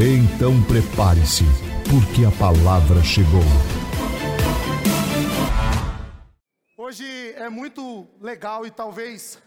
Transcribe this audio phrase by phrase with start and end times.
[0.00, 1.42] Então prepare-se,
[1.90, 3.42] porque a palavra chegou.
[6.76, 9.42] Hoje é muito legal e talvez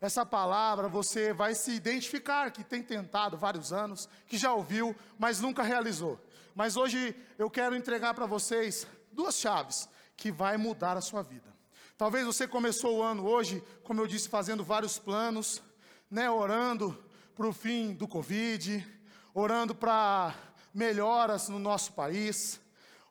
[0.00, 5.42] essa palavra você vai se identificar que tem tentado vários anos, que já ouviu, mas
[5.42, 6.18] nunca realizou.
[6.54, 9.86] Mas hoje eu quero entregar para vocês duas chaves
[10.16, 11.54] que vai mudar a sua vida.
[11.98, 15.62] Talvez você começou o ano hoje, como eu disse, fazendo vários planos,
[16.10, 16.98] né, orando
[17.36, 18.82] para o fim do Covid,
[19.34, 20.34] orando para
[20.74, 22.60] melhoras no nosso país,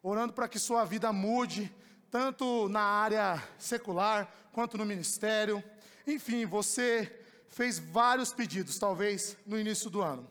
[0.04, 1.74] orando para que sua vida mude,
[2.10, 5.64] tanto na área secular quanto no ministério.
[6.06, 10.30] Enfim, você fez vários pedidos, talvez no início do ano.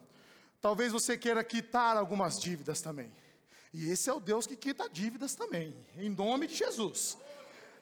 [0.60, 3.10] Talvez você queira quitar algumas dívidas também.
[3.72, 7.16] E esse é o Deus que quita dívidas também, em nome de Jesus.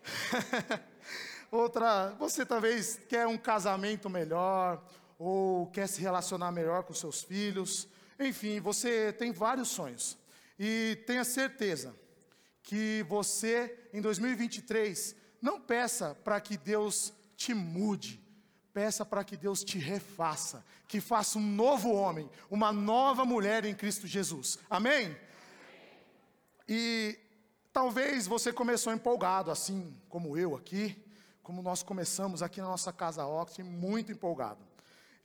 [1.50, 4.84] Outra, você talvez quer um casamento melhor,
[5.18, 7.88] ou quer se relacionar melhor com seus filhos.
[8.18, 10.18] Enfim, você tem vários sonhos.
[10.58, 11.94] E tenha certeza
[12.62, 18.20] que você, em 2023, não peça para que Deus te mude,
[18.74, 23.74] peça para que Deus te refaça, que faça um novo homem, uma nova mulher em
[23.74, 24.58] Cristo Jesus.
[24.68, 25.16] Amém?
[26.68, 27.18] E
[27.72, 31.02] talvez você começou empolgado, assim como eu aqui,
[31.42, 34.67] como nós começamos aqui na nossa casa Oxygen, muito empolgado.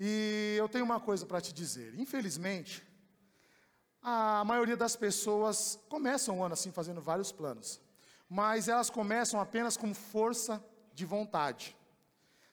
[0.05, 1.97] E eu tenho uma coisa para te dizer.
[1.97, 2.85] Infelizmente,
[4.01, 7.79] a maioria das pessoas começam o ano assim, fazendo vários planos.
[8.27, 10.61] Mas elas começam apenas com força
[10.93, 11.73] de vontade.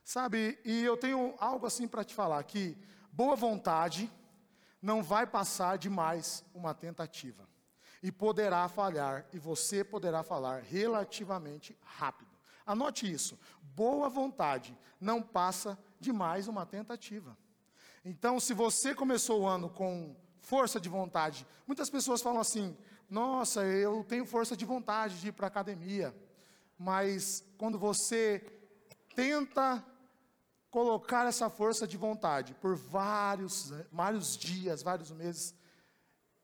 [0.04, 2.78] Sabe, e eu tenho algo assim para te falar: que
[3.10, 4.08] boa vontade
[4.80, 7.48] não vai passar de mais uma tentativa.
[8.00, 12.30] E poderá falhar, e você poderá falar relativamente rápido.
[12.64, 13.36] Anote isso.
[13.74, 17.36] Boa vontade não passa de mais uma tentativa.
[18.04, 22.76] Então, se você começou o ano com força de vontade, muitas pessoas falam assim:
[23.08, 26.14] nossa, eu tenho força de vontade de ir para a academia.
[26.78, 28.42] Mas quando você
[29.14, 29.84] tenta
[30.70, 35.54] colocar essa força de vontade por vários, vários dias, vários meses,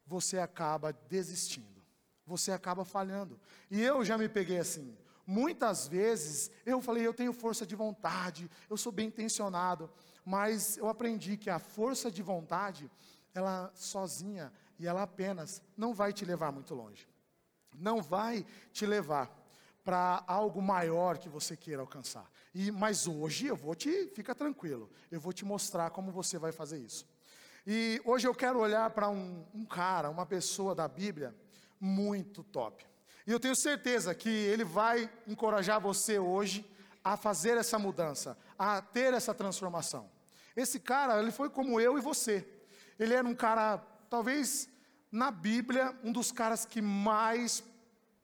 [0.04, 1.82] você acaba desistindo,
[2.26, 3.40] você acaba falhando.
[3.70, 4.96] E eu já me peguei assim.
[5.26, 9.91] Muitas vezes eu falei, eu tenho força de vontade, eu sou bem intencionado,
[10.25, 12.88] mas eu aprendi que a força de vontade,
[13.34, 17.09] ela sozinha e ela apenas não vai te levar muito longe.
[17.75, 19.31] Não vai te levar
[19.84, 22.31] para algo maior que você queira alcançar.
[22.54, 26.53] E mas hoje eu vou te, fica tranquilo, eu vou te mostrar como você vai
[26.53, 27.06] fazer isso.
[27.66, 31.34] E hoje eu quero olhar para um, um cara, uma pessoa da Bíblia
[31.81, 32.86] muito top.
[33.26, 36.64] E eu tenho certeza que ele vai encorajar você hoje
[37.03, 40.09] a fazer essa mudança, a ter essa transformação.
[40.56, 42.47] Esse cara, ele foi como eu e você.
[42.98, 43.78] Ele era um cara,
[44.09, 44.69] talvez
[45.10, 47.65] na Bíblia, um dos caras que mais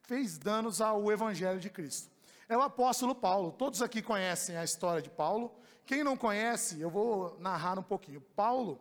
[0.03, 2.11] fez danos ao Evangelho de Cristo.
[2.49, 3.53] É o apóstolo Paulo.
[3.53, 5.55] Todos aqui conhecem a história de Paulo.
[5.85, 8.21] Quem não conhece, eu vou narrar um pouquinho.
[8.21, 8.81] Paulo,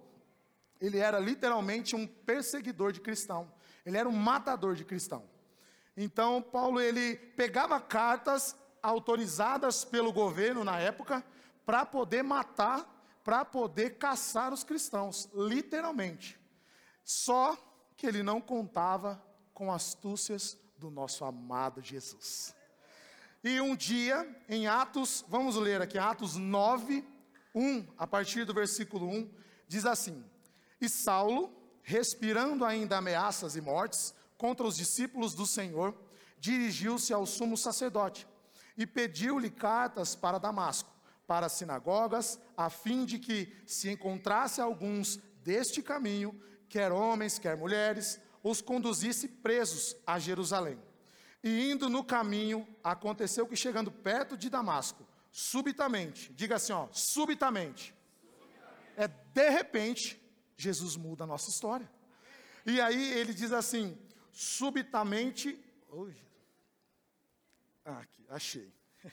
[0.80, 3.52] ele era literalmente um perseguidor de cristão.
[3.86, 5.24] Ele era um matador de cristão.
[6.04, 11.24] Então, Paulo ele pegava cartas autorizadas pelo governo na época
[11.64, 16.40] para poder matar, para poder caçar os cristãos, literalmente.
[17.04, 17.56] Só
[17.96, 19.24] que ele não contava
[19.54, 22.56] com astúcias do nosso amado Jesus.
[23.44, 27.08] E um dia, em Atos, vamos ler aqui, Atos 9,
[27.54, 29.32] 1, a partir do versículo 1,
[29.68, 30.26] diz assim:
[30.80, 35.96] E Saulo, respirando ainda ameaças e mortes, contra os discípulos do Senhor,
[36.40, 38.28] dirigiu-se ao sumo sacerdote
[38.76, 40.90] e pediu-lhe cartas para Damasco,
[41.28, 46.34] para as sinagogas, a fim de que, se encontrasse alguns deste caminho,
[46.68, 50.80] quer homens, quer mulheres, os conduzisse presos a Jerusalém.
[51.44, 57.94] E indo no caminho, aconteceu que chegando perto de Damasco, subitamente, diga assim, ó, subitamente,
[58.24, 58.98] subitamente.
[58.98, 60.20] é de repente,
[60.58, 61.88] Jesus muda a nossa história.
[62.66, 63.96] E aí ele diz assim:
[64.32, 65.60] subitamente.
[65.90, 66.08] Oh,
[67.86, 68.72] ah, aqui, achei.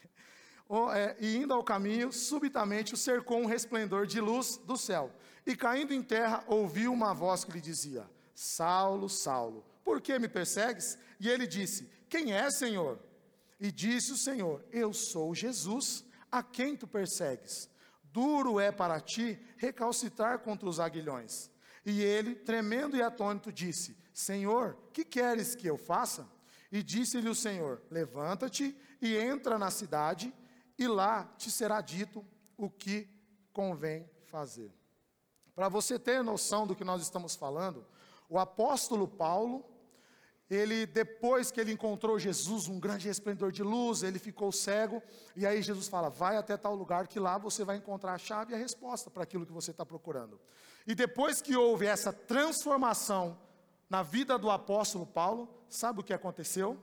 [0.71, 5.11] Oh, é, e indo ao caminho, subitamente o cercou um resplendor de luz do céu.
[5.47, 10.29] E caindo em terra, ouviu uma voz que lhe dizia: Saulo, Saulo, por que me
[10.29, 10.99] persegues?
[11.19, 12.99] E ele disse: Quem é, Senhor?
[13.59, 17.71] E disse o Senhor: Eu sou Jesus, a quem tu persegues.
[18.13, 21.51] Duro é para ti recalcitrar contra os aguilhões.
[21.85, 26.29] E ele, tremendo e atônito, disse: Senhor, que queres que eu faça?
[26.73, 30.35] E disse-lhe o Senhor: Levanta-te e entra na cidade,
[30.77, 32.27] e lá te será dito
[32.57, 33.09] o que
[33.53, 34.75] convém fazer.
[35.55, 37.87] Para você ter noção do que nós estamos falando,
[38.29, 39.65] o apóstolo Paulo,
[40.51, 45.01] ele depois que ele encontrou Jesus, um grande resplendor de luz, ele ficou cego,
[45.37, 48.51] e aí Jesus fala: vai até tal lugar que lá você vai encontrar a chave
[48.51, 50.41] e a resposta para aquilo que você está procurando.
[50.89, 53.47] E depois que houve essa transformação
[53.89, 56.79] na vida do apóstolo Paulo, sabe o que aconteceu?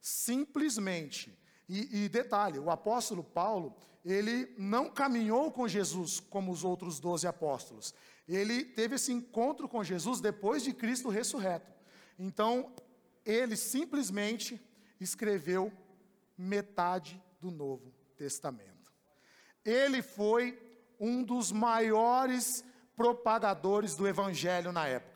[0.00, 6.98] Simplesmente, e, e detalhe, o apóstolo Paulo, ele não caminhou com Jesus como os outros
[6.98, 7.94] doze apóstolos.
[8.26, 11.72] Ele teve esse encontro com Jesus depois de Cristo ressurreto.
[12.18, 12.72] Então,
[13.24, 14.60] ele simplesmente
[15.00, 15.72] escreveu
[16.36, 18.92] metade do Novo Testamento.
[19.64, 20.58] Ele foi
[20.98, 22.64] um dos maiores
[22.96, 25.11] propagadores do evangelho na época.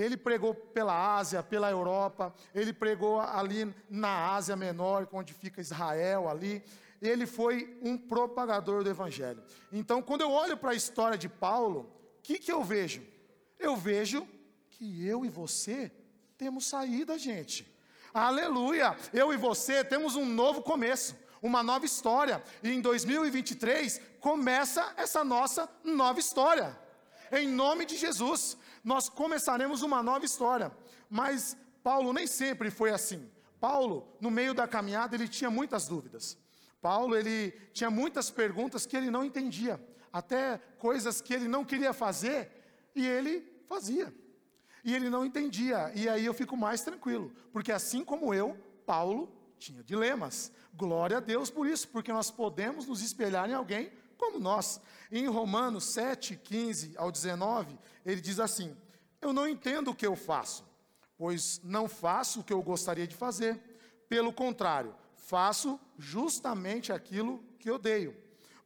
[0.00, 6.28] Ele pregou pela Ásia, pela Europa, ele pregou ali na Ásia Menor, onde fica Israel
[6.28, 6.62] ali.
[7.00, 9.42] Ele foi um propagador do evangelho.
[9.72, 13.02] Então, quando eu olho para a história de Paulo, o que, que eu vejo?
[13.58, 14.26] Eu vejo
[14.70, 15.90] que eu e você
[16.36, 17.66] temos saída, gente.
[18.12, 18.96] Aleluia!
[19.12, 22.42] Eu e você temos um novo começo, uma nova história.
[22.62, 26.76] E em 2023 começa essa nossa nova história.
[27.30, 30.72] Em nome de Jesus, nós começaremos uma nova história.
[31.08, 33.30] Mas Paulo nem sempre foi assim.
[33.60, 36.38] Paulo, no meio da caminhada, ele tinha muitas dúvidas.
[36.80, 39.78] Paulo, ele tinha muitas perguntas que ele não entendia,
[40.10, 42.50] até coisas que ele não queria fazer
[42.94, 44.12] e ele fazia
[44.84, 45.92] e ele não entendia.
[45.94, 48.56] E aí eu fico mais tranquilo, porque assim como eu,
[48.86, 50.52] Paulo tinha dilemas.
[50.74, 54.80] Glória a Deus por isso, porque nós podemos nos espelhar em alguém como nós.
[55.10, 58.76] Em Romanos 7, 15 ao 19, ele diz assim:
[59.20, 60.64] Eu não entendo o que eu faço,
[61.16, 63.58] pois não faço o que eu gostaria de fazer.
[64.08, 68.14] Pelo contrário, faço justamente aquilo que odeio.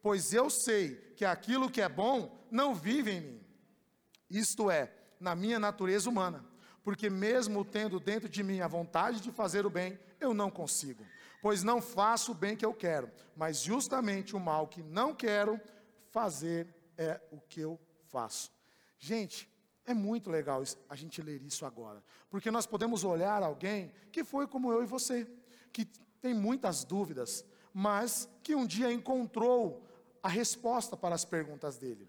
[0.03, 3.41] Pois eu sei que aquilo que é bom não vive em mim.
[4.29, 6.45] Isto é, na minha natureza humana,
[6.83, 11.05] porque mesmo tendo dentro de mim a vontade de fazer o bem, eu não consigo,
[11.45, 15.61] pois não faço o bem que eu quero, mas justamente o mal que não quero
[16.11, 18.51] fazer é o que eu faço.
[18.99, 19.47] Gente,
[19.85, 24.47] é muito legal a gente ler isso agora, porque nós podemos olhar alguém que foi
[24.47, 25.31] como eu e você,
[25.71, 25.85] que
[26.19, 27.45] tem muitas dúvidas,
[27.75, 29.87] mas que um dia encontrou
[30.23, 32.09] a resposta para as perguntas dele.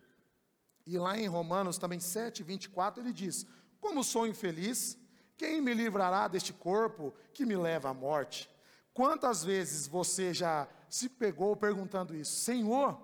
[0.87, 3.45] E lá em Romanos também 7, 24, ele diz:
[3.81, 4.97] Como sou infeliz,
[5.35, 8.54] quem me livrará deste corpo que me leva à morte?
[8.95, 12.39] Quantas vezes você já se pegou perguntando isso?
[12.39, 12.99] Senhor,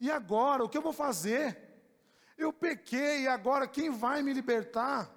[0.00, 0.62] e agora?
[0.62, 1.58] O que eu vou fazer?
[2.38, 5.10] Eu pequei, e agora quem vai me libertar?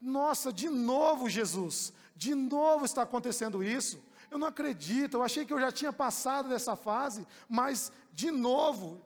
[0.00, 4.02] Nossa, de novo, Jesus, de novo está acontecendo isso.
[4.28, 9.00] Eu não acredito, eu achei que eu já tinha passado dessa fase, mas de novo,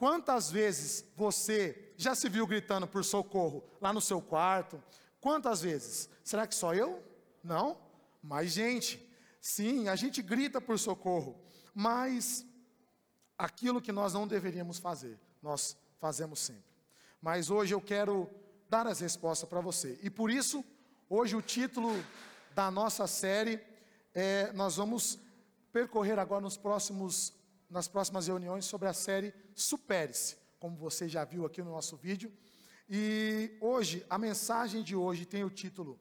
[0.00, 4.82] Quantas vezes você já se viu gritando por socorro lá no seu quarto?
[5.20, 6.08] Quantas vezes?
[6.24, 7.02] Será que só eu?
[7.44, 7.76] Não?
[8.22, 8.98] Mais gente.
[9.40, 11.40] Sim, a gente grita por socorro,
[11.74, 12.44] mas
[13.38, 16.70] aquilo que nós não deveríamos fazer, nós fazemos sempre.
[17.22, 18.28] Mas hoje eu quero
[18.68, 19.98] dar as respostas para você.
[20.02, 20.64] E por isso,
[21.08, 21.90] hoje o título
[22.54, 23.60] da nossa série
[24.14, 25.18] é nós vamos
[25.72, 27.32] percorrer agora nos próximos
[27.70, 32.32] nas próximas reuniões sobre a série Supere-se, como você já viu aqui no nosso vídeo.
[32.88, 35.98] E hoje, a mensagem de hoje tem o título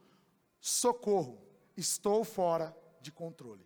[0.60, 1.40] Socorro,
[1.78, 2.76] estou fora
[3.10, 3.66] de controle.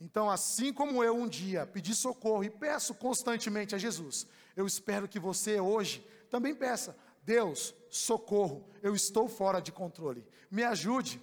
[0.00, 5.08] Então, assim como eu um dia pedi socorro e peço constantemente a Jesus, eu espero
[5.08, 11.20] que você hoje também peça: Deus, socorro, eu estou fora de controle, me ajude.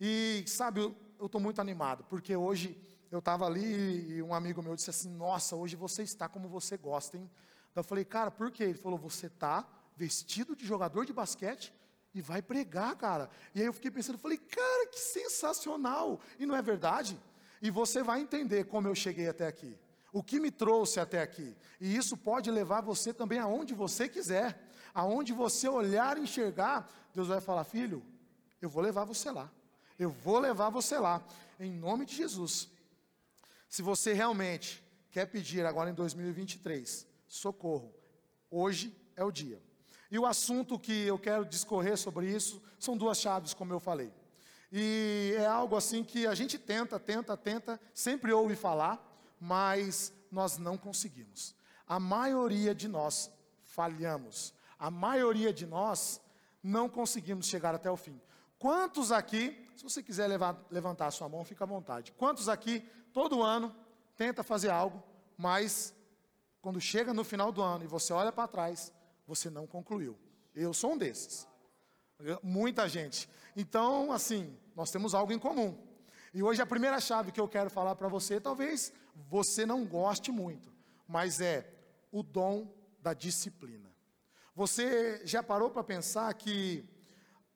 [0.00, 2.76] E sabe, eu estou muito animado, porque hoje
[3.10, 6.76] eu estava ali e um amigo meu disse assim: Nossa, hoje você está como você
[6.76, 7.30] gosta, hein?
[7.76, 8.64] eu falei, cara, por quê?
[8.64, 9.64] Ele falou: Você está
[9.96, 11.72] vestido de jogador de basquete
[12.14, 13.30] e vai pregar, cara.
[13.54, 16.20] E aí eu fiquei pensando, falei, cara, que sensacional!
[16.38, 17.18] E não é verdade?
[17.60, 19.76] E você vai entender como eu cheguei até aqui,
[20.12, 21.56] o que me trouxe até aqui.
[21.80, 24.58] E isso pode levar você também aonde você quiser,
[24.94, 28.04] aonde você olhar e enxergar, Deus vai falar, filho,
[28.60, 29.50] eu vou levar você lá.
[29.98, 31.22] Eu vou levar você lá,
[31.58, 32.68] em nome de Jesus.
[33.68, 37.92] Se você realmente quer pedir agora em 2023 socorro,
[38.48, 39.60] hoje é o dia.
[40.10, 44.12] E o assunto que eu quero discorrer sobre isso são duas chaves, como eu falei.
[44.72, 49.02] E é algo assim que a gente tenta, tenta, tenta, sempre ouve falar,
[49.40, 51.54] mas nós não conseguimos.
[51.86, 53.30] A maioria de nós
[53.64, 54.54] falhamos.
[54.78, 56.20] A maioria de nós
[56.62, 58.20] não conseguimos chegar até o fim.
[58.58, 62.12] Quantos aqui, se você quiser levar, levantar a sua mão, fica à vontade.
[62.12, 62.80] Quantos aqui,
[63.12, 63.74] todo ano,
[64.16, 65.02] tenta fazer algo,
[65.36, 65.94] mas
[66.60, 68.92] quando chega no final do ano e você olha para trás,
[69.28, 70.18] você não concluiu.
[70.54, 71.46] Eu sou um desses.
[72.42, 73.28] Muita gente.
[73.54, 75.78] Então, assim, nós temos algo em comum.
[76.32, 78.90] E hoje a primeira chave que eu quero falar para você, talvez
[79.28, 80.72] você não goste muito,
[81.06, 81.70] mas é
[82.10, 83.92] o dom da disciplina.
[84.54, 86.84] Você já parou para pensar que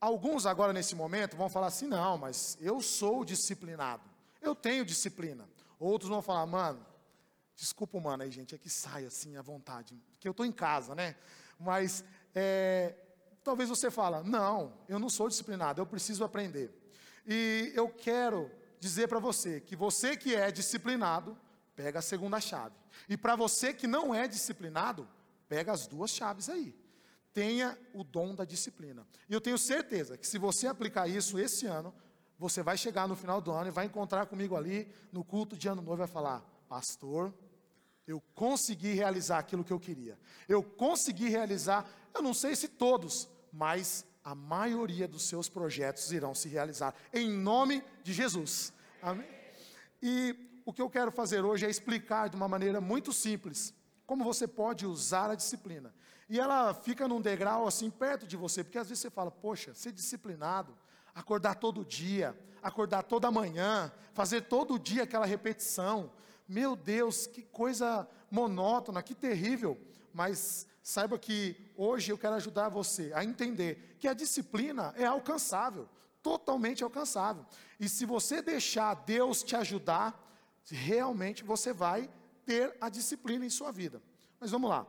[0.00, 4.08] alguns agora nesse momento vão falar assim: não, mas eu sou disciplinado,
[4.40, 5.48] eu tenho disciplina.
[5.78, 6.84] Outros vão falar, mano,
[7.56, 10.94] desculpa, mano, aí, gente, é que sai assim à vontade, porque eu estou em casa,
[10.94, 11.16] né?
[11.62, 12.04] Mas
[12.34, 12.94] é,
[13.42, 16.70] talvez você fala, não, eu não sou disciplinado, eu preciso aprender.
[17.26, 18.50] E eu quero
[18.80, 21.38] dizer para você que você que é disciplinado,
[21.74, 22.74] pega a segunda chave.
[23.08, 25.08] E para você que não é disciplinado,
[25.48, 26.74] pega as duas chaves aí.
[27.32, 29.06] Tenha o dom da disciplina.
[29.28, 31.94] E eu tenho certeza que se você aplicar isso esse ano,
[32.38, 35.68] você vai chegar no final do ano e vai encontrar comigo ali no culto de
[35.68, 37.32] ano novo e vai falar: Pastor,
[38.06, 40.18] eu consegui realizar aquilo que eu queria.
[40.48, 46.34] Eu consegui realizar, eu não sei se todos, mas a maioria dos seus projetos irão
[46.34, 48.72] se realizar, em nome de Jesus.
[49.00, 49.26] Amém?
[50.00, 53.74] E o que eu quero fazer hoje é explicar de uma maneira muito simples
[54.06, 55.94] como você pode usar a disciplina.
[56.28, 59.74] E ela fica num degrau assim perto de você, porque às vezes você fala, poxa,
[59.74, 60.76] ser disciplinado,
[61.14, 66.10] acordar todo dia, acordar toda manhã, fazer todo dia aquela repetição.
[66.52, 69.80] Meu Deus, que coisa monótona, que terrível.
[70.12, 75.88] Mas saiba que hoje eu quero ajudar você a entender que a disciplina é alcançável,
[76.22, 77.46] totalmente alcançável.
[77.80, 80.14] E se você deixar Deus te ajudar,
[80.70, 82.10] realmente você vai
[82.44, 84.02] ter a disciplina em sua vida.
[84.38, 84.86] Mas vamos lá.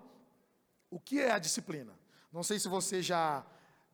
[0.92, 1.98] O que é a disciplina?
[2.30, 3.46] Não sei se você já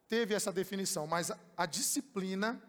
[0.08, 2.60] teve essa definição, mas a, disciplina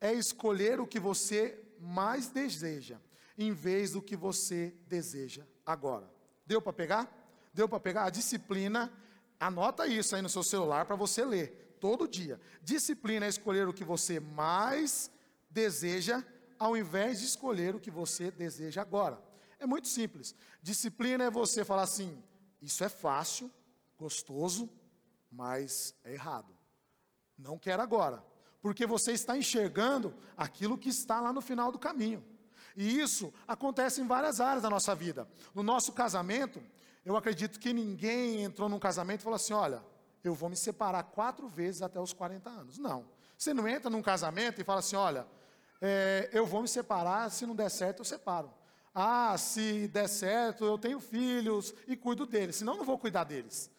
[0.00, 2.98] é escolher o que você mais deseja,
[3.40, 6.12] em vez do que você deseja agora.
[6.44, 7.10] Deu para pegar?
[7.54, 8.04] Deu para pegar?
[8.04, 8.92] A disciplina,
[9.40, 12.38] anota isso aí no seu celular para você ler todo dia.
[12.62, 15.10] Disciplina é escolher o que você mais
[15.48, 16.22] deseja,
[16.58, 19.18] ao invés de escolher o que você deseja agora.
[19.58, 20.34] É muito simples.
[20.62, 22.22] Disciplina é você falar assim:
[22.60, 23.50] isso é fácil,
[23.98, 24.68] gostoso,
[25.30, 26.54] mas é errado.
[27.38, 28.22] Não quero agora.
[28.60, 32.22] Porque você está enxergando aquilo que está lá no final do caminho.
[32.80, 35.28] E isso acontece em várias áreas da nossa vida.
[35.54, 36.62] No nosso casamento,
[37.04, 39.84] eu acredito que ninguém entrou num casamento e falou assim: olha,
[40.24, 42.78] eu vou me separar quatro vezes até os 40 anos.
[42.78, 43.04] Não.
[43.36, 45.26] Você não entra num casamento e fala assim: olha,
[45.78, 48.50] é, eu vou me separar, se não der certo, eu separo.
[48.94, 53.24] Ah, se der certo, eu tenho filhos e cuido deles, senão eu não vou cuidar
[53.24, 53.70] deles.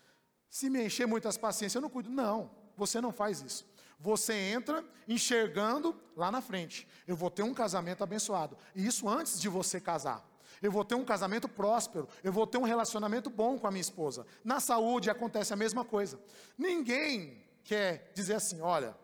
[0.48, 2.12] Se me encher muitas paciências, eu não cuido.
[2.12, 3.66] Não, você não faz isso.
[4.02, 6.88] Você entra enxergando lá na frente.
[7.08, 8.58] Eu vou ter um casamento abençoado.
[8.76, 10.28] E isso antes de você casar.
[10.62, 12.08] Eu vou ter um casamento próspero.
[12.24, 14.26] Eu vou ter um relacionamento bom com a minha esposa.
[14.44, 16.20] Na saúde acontece a mesma coisa.
[16.58, 18.96] Ninguém quer dizer assim: olha,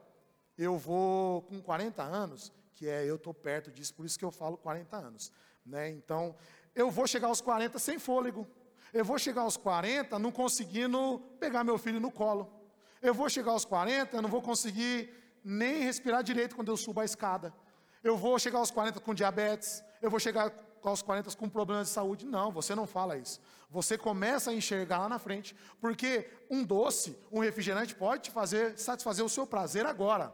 [0.58, 4.32] eu vou com 40 anos, que é eu estou perto disso, por isso que eu
[4.32, 5.32] falo 40 anos.
[5.66, 5.89] Né?
[5.89, 6.36] Então,
[6.75, 8.48] eu vou chegar aos 40 sem fôlego.
[8.94, 12.57] Eu vou chegar aos 40 não conseguindo pegar meu filho no colo.
[13.01, 15.13] Eu vou chegar aos 40, não vou conseguir
[15.44, 17.54] nem respirar direito quando eu subo a escada.
[18.04, 19.84] Eu vou chegar aos 40 com diabetes.
[20.01, 20.51] Eu vou chegar
[20.84, 22.25] aos 40 com problemas de saúde.
[22.25, 23.39] Não, você não fala isso.
[23.70, 25.56] Você começa a enxergar lá na frente.
[25.80, 30.34] Porque um doce, um refrigerante pode te fazer satisfazer o seu prazer agora.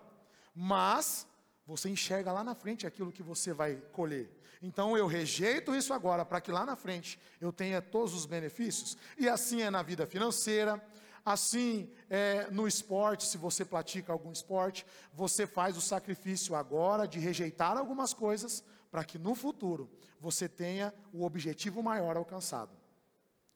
[0.53, 1.27] Mas
[1.65, 4.29] você enxerga lá na frente aquilo que você vai colher.
[4.62, 8.98] Então eu rejeito isso agora para que lá na frente eu tenha todos os benefícios.
[9.17, 10.82] E assim é na vida financeira,
[11.25, 17.20] assim é no esporte, se você pratica algum esporte, você faz o sacrifício agora de
[17.20, 19.89] rejeitar algumas coisas para que no futuro
[20.20, 22.72] você tenha o objetivo maior alcançado.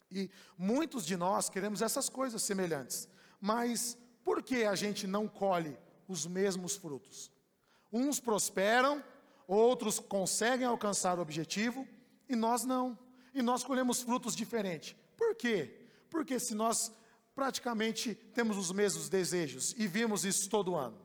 [0.09, 3.09] E muitos de nós queremos essas coisas semelhantes,
[3.39, 7.31] mas por que a gente não colhe os mesmos frutos?
[7.91, 9.03] Uns prosperam
[9.47, 11.87] outros conseguem alcançar o objetivo
[12.27, 12.97] e nós não.
[13.33, 14.95] E nós colhemos frutos diferentes.
[15.15, 15.87] Por quê?
[16.09, 16.91] Porque se nós
[17.37, 20.99] praticamente temos os mesmos desejos e vimos isso todo ano,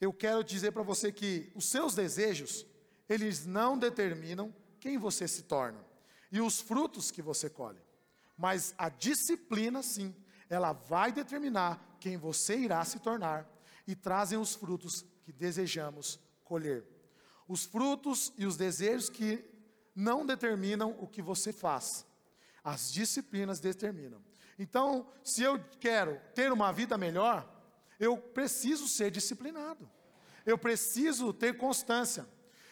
[0.00, 2.64] eu quero dizer para você que os seus desejos,
[3.06, 5.84] eles não determinam quem você se torna
[6.32, 7.82] e os frutos que você colhe.
[8.34, 10.16] Mas a disciplina, sim,
[10.48, 13.46] ela vai determinar quem você irá se tornar
[13.86, 16.82] e trazem os frutos que desejamos colher.
[17.46, 19.44] Os frutos e os desejos que
[19.94, 22.06] não determinam o que você faz.
[22.64, 24.31] As disciplinas determinam.
[24.58, 27.48] Então, se eu quero ter uma vida melhor,
[27.98, 29.88] eu preciso ser disciplinado.
[30.44, 32.26] Eu preciso ter constância.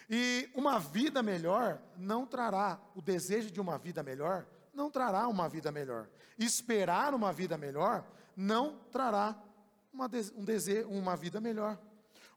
[0.08, 5.48] E uma vida melhor não trará o desejo de uma vida melhor, não trará uma
[5.48, 6.08] vida melhor.
[6.38, 8.04] Esperar uma vida melhor
[8.36, 9.40] não trará
[9.92, 11.78] uma, um desejo, uma vida melhor.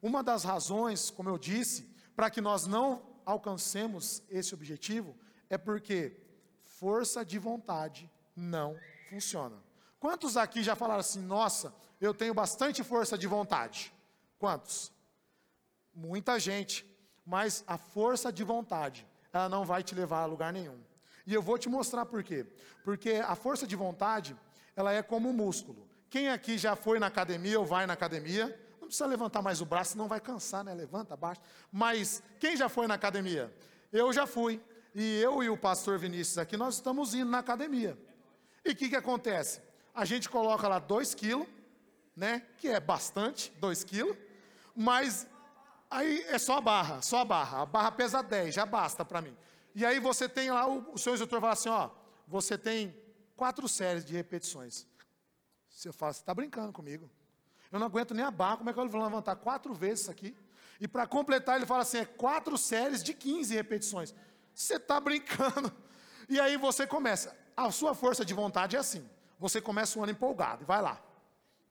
[0.02, 5.18] Uma das razões, como eu disse, para que nós não alcancemos esse objetivo
[5.50, 6.16] é porque
[6.62, 8.78] força de vontade não
[9.13, 9.55] funciona.
[10.00, 13.93] Quantos aqui já falaram assim, nossa, eu tenho bastante força de vontade?
[14.39, 14.91] Quantos?
[15.93, 16.86] Muita gente.
[17.25, 20.77] Mas a força de vontade, ela não vai te levar a lugar nenhum.
[21.25, 22.46] E eu vou te mostrar por quê.
[22.84, 24.36] Porque a força de vontade,
[24.75, 25.88] ela é como um músculo.
[26.10, 28.48] Quem aqui já foi na academia ou vai na academia?
[28.82, 30.74] Não precisa levantar mais o braço, não vai cansar, né?
[30.74, 31.41] Levanta, abaixa.
[31.72, 33.55] Mas quem já foi na academia?
[33.91, 34.62] Eu já fui.
[34.93, 37.98] E eu e o pastor Vinícius aqui, nós estamos indo na academia.
[38.65, 39.62] E o que, que acontece?
[39.93, 41.48] A gente coloca lá 2 quilos,
[42.15, 42.43] né?
[42.58, 44.17] Que é bastante, 2 quilos.
[44.75, 45.27] Mas
[45.89, 47.62] aí é só a barra, só a barra.
[47.62, 49.36] A barra pesa 10, já basta para mim.
[49.75, 51.89] E aí você tem lá, o, o seu instrutor fala assim, ó,
[52.27, 52.96] você tem
[53.36, 54.88] quatro séries de repetições.
[55.70, 57.10] Você fala, você está brincando comigo.
[57.72, 60.12] Eu não aguento nem a barra, como é que eu vou levantar quatro vezes isso
[60.12, 60.36] aqui?
[60.79, 64.13] E para completar, ele fala assim, é quatro séries de 15 repetições.
[64.53, 65.74] Você está brincando.
[66.29, 67.36] E aí você começa.
[67.55, 69.07] A sua força de vontade é assim.
[69.39, 71.01] Você começa um ano empolgado e vai lá.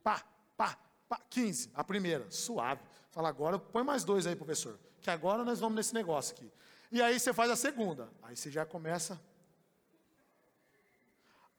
[0.02, 0.22] Pá,
[0.56, 0.76] pá,
[1.08, 2.82] pá, 15, a primeira, suave.
[3.10, 4.78] Fala agora, põe mais dois aí, professor.
[5.00, 6.50] Que agora nós vamos nesse negócio aqui.
[6.90, 8.08] E aí você faz a segunda.
[8.22, 9.20] Aí você já começa.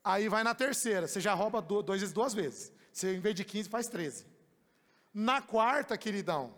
[0.04, 2.72] Aí vai na terceira, você já rouba dois, duas vezes.
[2.92, 4.28] Você, em vez de 15, faz 13.
[5.14, 6.54] Na quarta, queridão,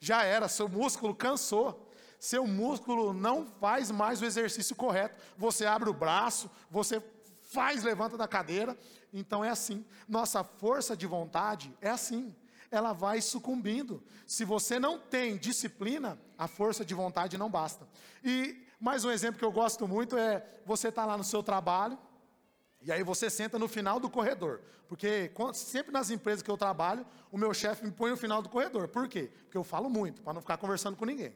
[0.00, 1.87] já era, seu músculo cansou
[2.18, 5.20] seu músculo não faz mais o exercício correto.
[5.36, 7.02] Você abre o braço, você
[7.42, 8.76] faz, levanta da cadeira.
[9.12, 9.84] Então é assim.
[10.08, 12.34] Nossa força de vontade é assim.
[12.70, 14.02] Ela vai sucumbindo.
[14.26, 17.88] Se você não tem disciplina, a força de vontade não basta.
[18.22, 21.98] E mais um exemplo que eu gosto muito é: você está lá no seu trabalho,
[22.82, 24.60] e aí você senta no final do corredor.
[24.86, 28.48] Porque sempre nas empresas que eu trabalho, o meu chefe me põe no final do
[28.48, 28.88] corredor.
[28.88, 29.30] Por quê?
[29.44, 31.34] Porque eu falo muito, para não ficar conversando com ninguém.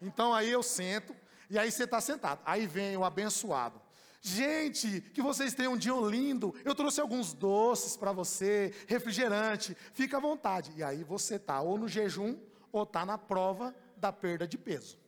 [0.00, 1.14] Então aí eu sento,
[1.48, 2.40] e aí você está sentado.
[2.44, 3.80] Aí vem o abençoado.
[4.22, 6.54] Gente, que vocês tenham um dia lindo.
[6.64, 9.74] Eu trouxe alguns doces para você, refrigerante.
[9.94, 10.72] Fica à vontade.
[10.76, 12.38] E aí você está ou no jejum
[12.70, 14.98] ou está na prova da perda de peso.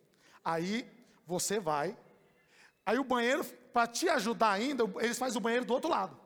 [0.44, 0.90] Aí
[1.26, 1.96] você vai.
[2.85, 6.18] Aí o banheiro, para te ajudar ainda, eles fazem o banheiro do outro lado.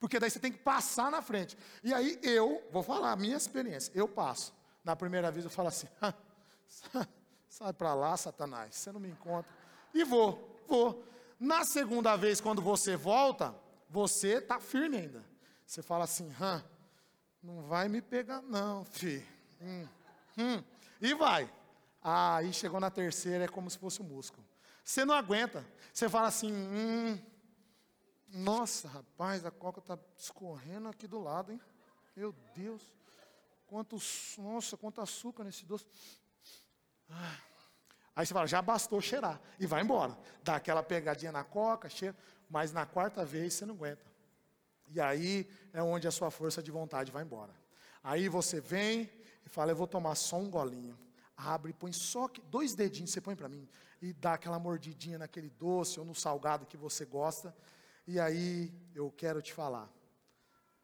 [0.00, 1.56] Porque daí você tem que passar na frente.
[1.84, 3.92] E aí eu, vou falar a minha experiência.
[3.94, 4.52] Eu passo.
[4.82, 5.86] Na primeira vez eu falo assim.
[7.52, 9.52] Sai para lá, Satanás, você não me encontra.
[9.92, 11.04] E vou, vou.
[11.38, 13.54] Na segunda vez, quando você volta,
[13.90, 15.22] você está firme ainda.
[15.66, 16.64] Você fala assim, Hã,
[17.42, 19.22] não vai me pegar não, filho.
[19.60, 19.86] Hum,
[20.38, 20.64] hum.
[20.98, 21.52] E vai.
[22.02, 24.42] Aí chegou na terceira, é como se fosse um músculo.
[24.82, 25.62] Você não aguenta.
[25.92, 27.18] Você fala assim, hum,
[28.28, 31.60] nossa, rapaz, a coca está escorrendo aqui do lado, hein?
[32.16, 32.82] Meu Deus.
[33.66, 33.98] Quanto,
[34.38, 35.84] nossa, quanto açúcar nesse doce.
[38.14, 39.40] Aí você fala, já bastou cheirar.
[39.58, 40.16] E vai embora.
[40.42, 42.16] Dá aquela pegadinha na coca, cheira.
[42.48, 44.04] Mas na quarta vez você não aguenta.
[44.88, 47.54] E aí é onde a sua força de vontade vai embora.
[48.04, 49.10] Aí você vem
[49.44, 50.98] e fala, eu vou tomar só um golinho.
[51.36, 53.66] Abre, põe só dois dedinhos, você põe para mim.
[54.00, 57.54] E dá aquela mordidinha naquele doce ou no salgado que você gosta.
[58.06, 59.88] E aí eu quero te falar.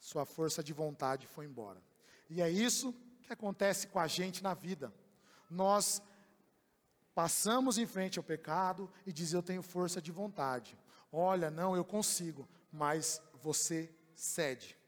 [0.01, 1.83] Sua força de vontade foi embora.
[2.31, 4.93] E é isso que acontece com a gente na vida.
[5.51, 6.01] Nós
[7.19, 10.79] Passamos em frente ao pecado e diz: Eu tenho força de vontade.
[11.11, 14.79] Olha, não, eu consigo, mas você cede.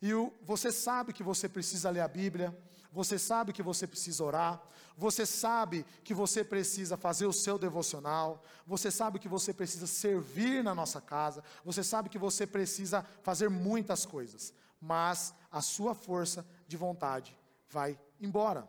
[0.00, 2.58] E o, você sabe que você precisa ler a Bíblia,
[2.90, 4.62] você sabe que você precisa orar,
[4.96, 10.64] você sabe que você precisa fazer o seu devocional, você sabe que você precisa servir
[10.64, 16.46] na nossa casa, você sabe que você precisa fazer muitas coisas, mas a sua força
[16.66, 17.36] de vontade
[17.68, 18.66] vai embora.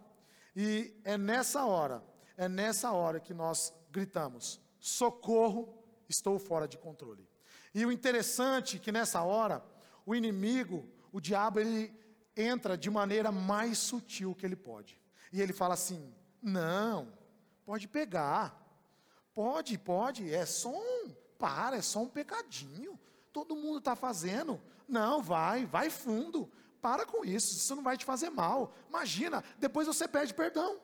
[0.54, 2.04] E é nessa hora
[2.38, 7.28] é nessa hora que nós gritamos: socorro, estou fora de controle.
[7.74, 9.64] E o interessante é que nessa hora,
[10.06, 11.94] o inimigo, o diabo, ele
[12.36, 15.00] entra de maneira mais sutil que ele pode.
[15.32, 17.12] E ele fala assim: não,
[17.66, 18.62] pode pegar,
[19.34, 23.00] pode, pode, é só um, para, é só um pecadinho.
[23.34, 24.62] todo mundo está fazendo.
[24.88, 26.50] Não, vai, vai fundo.
[26.82, 28.74] Para com isso, isso não vai te fazer mal.
[28.88, 30.80] Imagina, depois você pede perdão.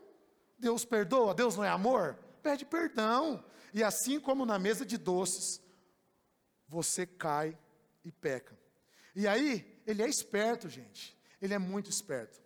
[0.62, 2.18] Deus perdoa, Deus não é amor?
[2.44, 3.44] Pede perdão.
[3.74, 5.60] E assim como na mesa de doces,
[6.68, 7.58] você cai
[8.06, 8.58] e peca.
[9.16, 11.18] E aí, ele é esperto, gente.
[11.42, 12.40] Ele é muito esperto.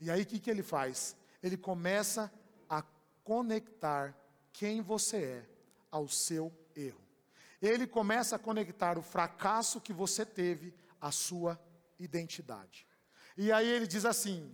[0.00, 1.14] E aí, o que, que ele faz?
[1.42, 2.32] Ele começa
[2.68, 2.82] a
[3.22, 4.16] conectar
[4.52, 5.48] quem você é
[5.90, 7.00] ao seu erro.
[7.60, 11.60] Ele começa a conectar o fracasso que você teve à sua
[11.98, 12.86] identidade.
[13.36, 14.52] E aí ele diz assim: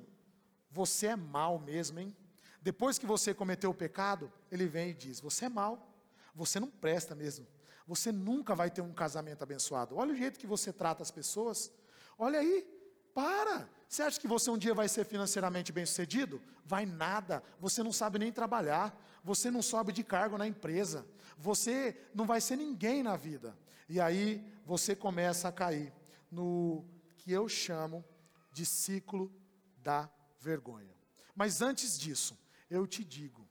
[0.71, 2.17] Você é mal mesmo, hein?
[2.65, 5.87] Depois que você cometeu o pecado, ele vem e diz: Você é mal,
[6.35, 7.47] você não presta mesmo.
[7.87, 9.97] Você nunca vai ter um casamento abençoado.
[9.97, 11.71] Olha o jeito que você trata as pessoas.
[12.19, 12.67] Olha aí,
[13.13, 13.69] para.
[13.87, 16.41] Você acha que você um dia vai ser financeiramente bem-sucedido?
[16.65, 17.43] Vai nada.
[17.61, 18.99] Você não sabe nem trabalhar.
[19.23, 21.07] Você não sobe de cargo na empresa.
[21.37, 23.55] Você não vai ser ninguém na vida.
[23.91, 25.93] E aí você começa a cair
[26.31, 26.83] no
[27.19, 28.03] que eu chamo
[28.51, 29.31] de ciclo
[29.83, 30.09] da
[30.41, 30.97] vergonha.
[31.37, 32.43] Mas antes disso,
[32.75, 33.47] eu te digo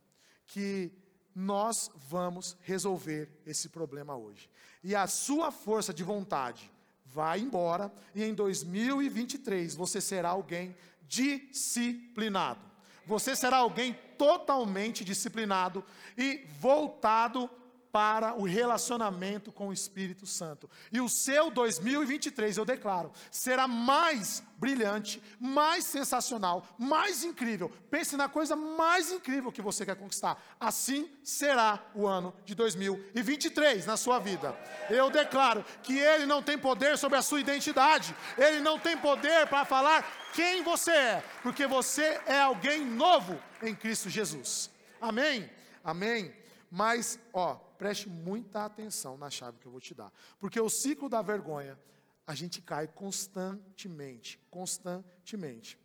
[0.45, 0.91] que
[1.33, 4.49] nós vamos resolver esse problema hoje.
[4.83, 6.71] E a sua força de vontade
[7.05, 10.75] vai embora e em 2023 você será alguém
[11.07, 12.61] disciplinado.
[13.05, 15.83] Você será alguém totalmente disciplinado
[16.17, 17.49] e voltado
[17.93, 20.67] para o relacionamento com o Espírito Santo.
[20.91, 27.71] E o seu 2023, eu declaro, será mais brilhante, mais sensacional, mais incrível.
[27.91, 30.43] Pense na coisa mais incrível que você quer conquistar.
[30.59, 34.57] Assim será o ano de 2023 na sua vida.
[34.89, 38.15] Eu declaro que ele não tem poder sobre a sua identidade.
[38.39, 40.03] Ele não tem poder para falar
[40.33, 44.71] quem você é, porque você é alguém novo em Cristo Jesus.
[44.99, 45.47] Amém.
[45.83, 46.33] Amém.
[46.71, 50.09] Mas, ó, preste muita atenção na chave que eu vou te dar.
[50.39, 51.77] Porque o ciclo da vergonha,
[52.25, 55.77] a gente cai constantemente, constantemente.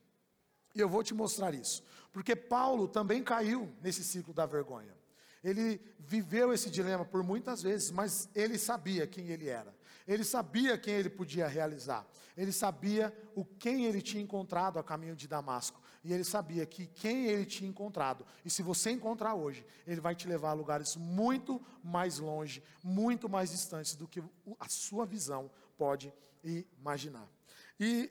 [0.76, 1.82] E eu vou te mostrar isso.
[2.12, 4.96] Porque Paulo também caiu nesse ciclo da vergonha.
[5.42, 9.74] Ele viveu esse dilema por muitas vezes, mas ele sabia quem ele era.
[10.06, 12.06] Ele sabia quem ele podia realizar.
[12.36, 15.82] Ele sabia o quem ele tinha encontrado a caminho de Damasco.
[16.04, 20.14] E ele sabia que quem ele tinha encontrado, e se você encontrar hoje, ele vai
[20.14, 24.22] te levar a lugares muito mais longe, muito mais distantes do que
[24.58, 27.28] a sua visão pode imaginar.
[27.78, 28.10] E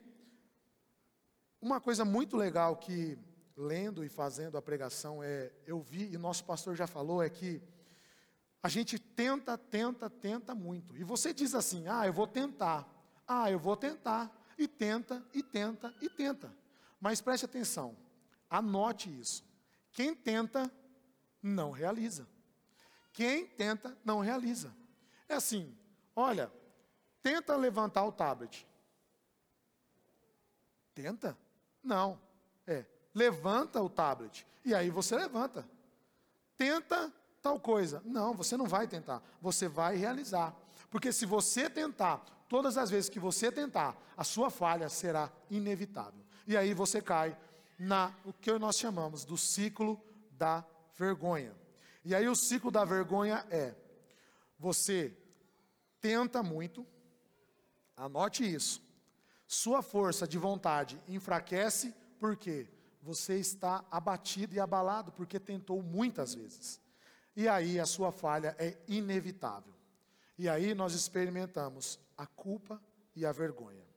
[1.60, 3.18] uma coisa muito legal que,
[3.56, 7.60] lendo e fazendo a pregação, é, eu vi, e nosso pastor já falou, é que
[8.62, 10.96] a gente tenta, tenta, tenta muito.
[10.96, 12.88] E você diz assim: ah, eu vou tentar,
[13.26, 16.52] ah, eu vou tentar, e tenta, e tenta, e tenta.
[17.00, 17.96] Mas preste atenção,
[18.50, 19.44] anote isso.
[19.92, 20.70] Quem tenta,
[21.42, 22.26] não realiza.
[23.12, 24.74] Quem tenta, não realiza.
[25.28, 25.76] É assim,
[26.14, 26.52] olha,
[27.22, 28.66] tenta levantar o tablet.
[30.94, 31.38] Tenta?
[31.82, 32.20] Não.
[32.66, 32.84] É,
[33.14, 34.46] levanta o tablet.
[34.64, 35.68] E aí você levanta.
[36.56, 38.02] Tenta tal coisa.
[38.04, 39.22] Não, você não vai tentar.
[39.40, 40.54] Você vai realizar.
[40.90, 46.27] Porque se você tentar, todas as vezes que você tentar, a sua falha será inevitável
[46.48, 47.36] e aí você cai
[47.78, 50.64] na o que nós chamamos do ciclo da
[50.96, 51.54] vergonha.
[52.02, 53.74] E aí o ciclo da vergonha é:
[54.58, 55.14] você
[56.00, 56.86] tenta muito,
[57.94, 58.82] anote isso.
[59.46, 62.66] Sua força de vontade enfraquece porque
[63.02, 66.80] você está abatido e abalado porque tentou muitas vezes.
[67.36, 69.74] E aí a sua falha é inevitável.
[70.38, 72.80] E aí nós experimentamos a culpa
[73.14, 73.87] e a vergonha.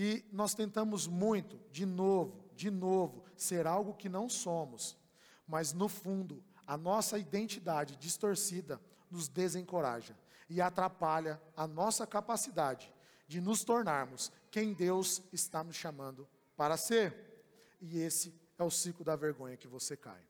[0.00, 4.96] E nós tentamos muito, de novo, de novo, ser algo que não somos.
[5.44, 8.80] Mas no fundo, a nossa identidade distorcida
[9.10, 10.16] nos desencoraja
[10.48, 12.94] e atrapalha a nossa capacidade
[13.26, 17.42] de nos tornarmos quem Deus está nos chamando para ser.
[17.80, 20.22] E esse é o ciclo da vergonha que você cai.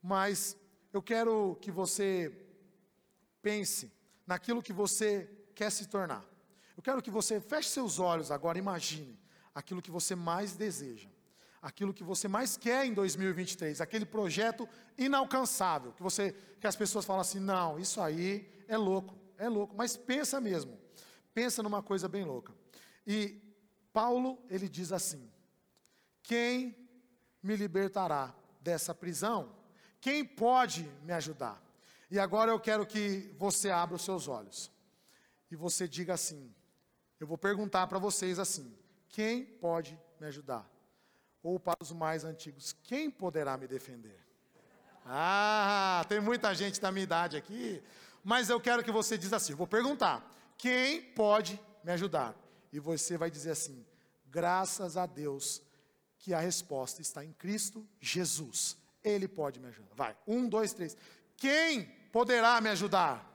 [0.00, 0.56] Mas
[0.92, 2.32] eu quero que você
[3.42, 3.90] pense
[4.24, 6.24] naquilo que você quer se tornar.
[6.76, 9.18] Eu quero que você feche seus olhos agora, imagine
[9.54, 11.08] aquilo que você mais deseja,
[11.60, 17.04] aquilo que você mais quer em 2023, aquele projeto inalcançável, que você que as pessoas
[17.04, 20.78] falam assim: "Não, isso aí é louco, é louco", mas pensa mesmo.
[21.34, 22.54] Pensa numa coisa bem louca.
[23.06, 23.40] E
[23.92, 25.30] Paulo, ele diz assim:
[26.22, 26.76] Quem
[27.42, 29.54] me libertará dessa prisão?
[30.00, 31.62] Quem pode me ajudar?
[32.10, 34.70] E agora eu quero que você abra os seus olhos
[35.50, 36.54] e você diga assim:
[37.22, 38.74] eu vou perguntar para vocês assim:
[39.08, 40.68] quem pode me ajudar?
[41.40, 44.18] Ou para os mais antigos, quem poderá me defender?
[45.06, 47.80] Ah, tem muita gente da minha idade aqui,
[48.24, 52.34] mas eu quero que você diz assim: vou perguntar, quem pode me ajudar?
[52.72, 53.86] E você vai dizer assim:
[54.26, 55.62] graças a Deus
[56.18, 58.76] que a resposta está em Cristo Jesus.
[59.04, 59.94] Ele pode me ajudar.
[59.94, 60.96] Vai, um, dois, três.
[61.36, 63.31] Quem poderá me ajudar?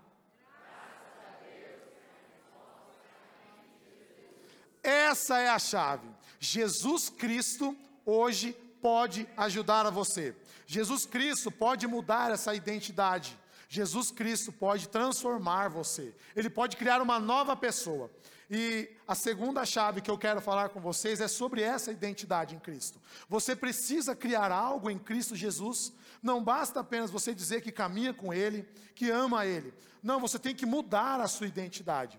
[4.88, 6.08] Essa é a chave.
[6.40, 10.34] Jesus Cristo hoje pode ajudar a você.
[10.66, 13.38] Jesus Cristo pode mudar essa identidade.
[13.68, 16.16] Jesus Cristo pode transformar você.
[16.34, 18.10] Ele pode criar uma nova pessoa.
[18.50, 22.60] E a segunda chave que eu quero falar com vocês é sobre essa identidade em
[22.60, 22.98] Cristo.
[23.28, 25.92] Você precisa criar algo em Cristo Jesus.
[26.24, 29.74] Não basta apenas você dizer que caminha com Ele, que ama Ele.
[30.02, 32.18] Não, você tem que mudar a sua identidade.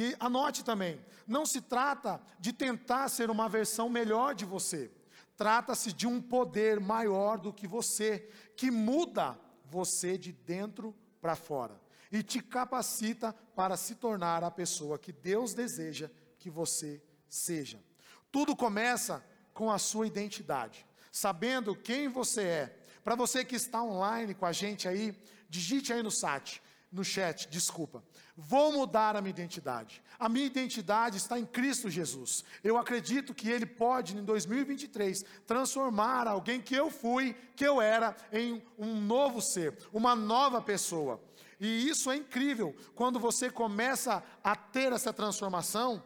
[0.00, 4.92] E anote também: não se trata de tentar ser uma versão melhor de você.
[5.36, 11.80] Trata-se de um poder maior do que você, que muda você de dentro para fora
[12.12, 16.08] e te capacita para se tornar a pessoa que Deus deseja
[16.38, 17.82] que você seja.
[18.30, 22.78] Tudo começa com a sua identidade, sabendo quem você é.
[23.02, 25.12] Para você que está online com a gente aí,
[25.50, 28.02] digite aí no site, no chat, desculpa.
[28.36, 30.02] Vou mudar a minha identidade.
[30.18, 32.44] A minha identidade está em Cristo Jesus.
[32.64, 38.16] Eu acredito que Ele pode, em 2023, transformar alguém que eu fui, que eu era,
[38.32, 41.22] em um novo ser, uma nova pessoa.
[41.60, 42.74] E isso é incrível.
[42.94, 46.02] Quando você começa a ter essa transformação,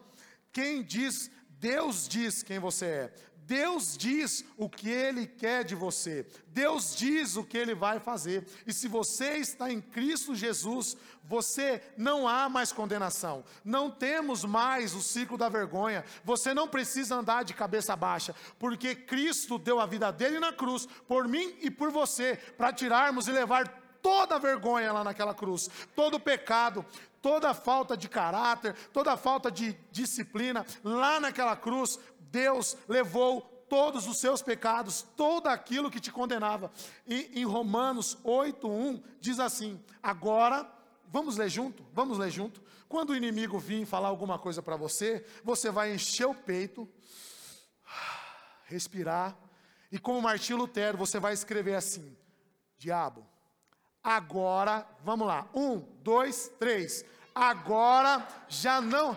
[0.52, 3.14] quem diz, Deus diz quem você é.
[3.44, 8.46] Deus diz o que Ele quer de você, Deus diz o que Ele vai fazer,
[8.66, 14.94] e se você está em Cristo Jesus, você não há mais condenação, não temos mais
[14.94, 19.87] o ciclo da vergonha, você não precisa andar de cabeça baixa, porque Cristo deu a
[19.87, 24.38] vida dele na cruz, por mim e por você, para tirarmos e levar toda a
[24.38, 26.85] vergonha lá naquela cruz, todo o pecado,
[27.22, 31.98] toda a falta de caráter, toda a falta de disciplina, lá naquela cruz,
[32.32, 36.72] Deus levou todos os seus pecados, todo aquilo que te condenava.
[37.06, 40.68] E em Romanos 8:1 diz assim: "Agora,
[41.06, 41.86] vamos ler junto?
[41.92, 42.60] Vamos ler junto.
[42.88, 46.88] Quando o inimigo vir falar alguma coisa para você, você vai encher o peito,
[48.64, 49.38] respirar,
[49.92, 52.16] e como Martinho Lutero, você vai escrever assim:
[52.76, 53.24] Diabo,
[54.02, 55.48] Agora, vamos lá.
[55.54, 57.04] Um, dois, três.
[57.32, 59.16] Agora já não.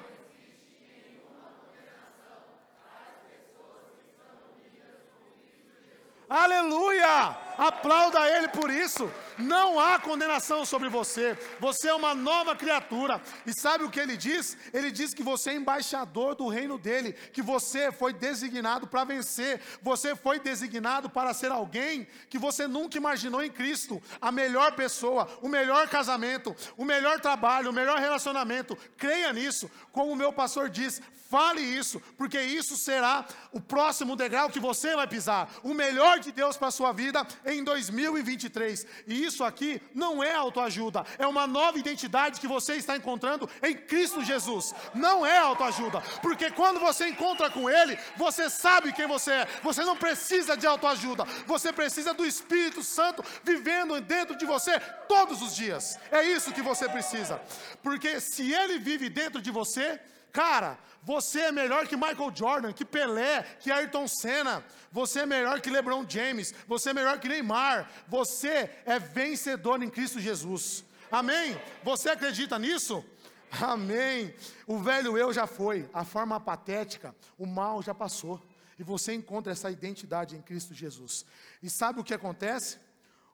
[6.30, 7.36] Aleluia!
[7.58, 9.10] Aplauda Ele por isso.
[9.38, 11.38] Não há condenação sobre você.
[11.60, 13.22] Você é uma nova criatura.
[13.46, 14.58] E sabe o que ele diz?
[14.74, 19.62] Ele diz que você é embaixador do reino dele, que você foi designado para vencer.
[19.82, 24.02] Você foi designado para ser alguém que você nunca imaginou em Cristo.
[24.22, 28.78] A melhor pessoa, o melhor casamento, o melhor trabalho, o melhor relacionamento.
[28.98, 29.70] Creia nisso.
[29.92, 34.96] Como o meu pastor diz, Fale isso, porque isso será o próximo degrau que você
[34.96, 35.50] vai pisar.
[35.64, 38.86] O melhor de Deus para a sua vida em 2023.
[39.08, 43.76] E isso aqui não é autoajuda, é uma nova identidade que você está encontrando em
[43.76, 44.74] Cristo Jesus.
[44.94, 49.48] Não é autoajuda, porque quando você encontra com Ele, você sabe quem você é.
[49.64, 55.42] Você não precisa de autoajuda, você precisa do Espírito Santo vivendo dentro de você todos
[55.42, 56.00] os dias.
[56.12, 57.42] É isso que você precisa,
[57.84, 60.00] porque se Ele vive dentro de você,
[60.36, 64.66] Cara, você é melhor que Michael Jordan, que Pelé, que Ayrton Senna.
[64.92, 66.54] Você é melhor que LeBron James.
[66.68, 67.90] Você é melhor que Neymar.
[68.06, 70.84] Você é vencedor em Cristo Jesus.
[71.10, 71.58] Amém?
[71.86, 73.02] Você acredita nisso?
[73.50, 74.36] Amém.
[74.68, 78.44] O velho eu já foi, a forma patética, o mal já passou.
[78.78, 81.26] E você encontra essa identidade em Cristo Jesus.
[81.64, 82.78] E sabe o que acontece?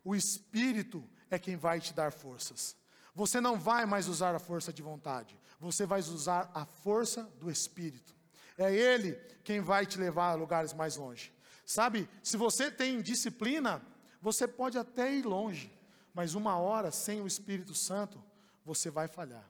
[0.03, 2.75] O Espírito é quem vai te dar forças.
[3.15, 7.51] Você não vai mais usar a força de vontade, você vai usar a força do
[7.51, 8.15] Espírito.
[8.57, 11.31] É Ele quem vai te levar a lugares mais longe.
[11.63, 13.79] Sabe, se você tem disciplina,
[14.19, 15.71] você pode até ir longe,
[16.15, 18.21] mas uma hora sem o Espírito Santo,
[18.65, 19.47] você vai falhar.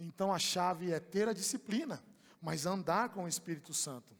[0.00, 2.02] Então a chave é ter a disciplina,
[2.40, 4.16] mas andar com o Espírito Santo.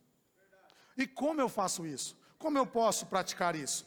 [0.94, 2.18] E como eu faço isso?
[2.38, 3.86] Como eu posso praticar isso?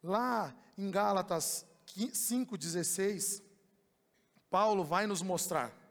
[0.00, 3.42] Lá em Gálatas 5,16,
[4.48, 5.81] Paulo vai nos mostrar.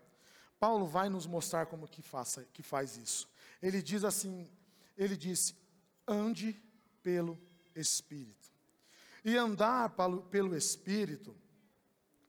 [0.61, 3.27] Paulo vai nos mostrar como que, faça, que faz isso.
[3.59, 4.47] Ele diz assim,
[4.95, 5.55] ele disse,
[6.07, 6.53] ande
[7.01, 7.35] pelo
[7.75, 8.53] Espírito.
[9.25, 9.89] E andar
[10.29, 11.35] pelo Espírito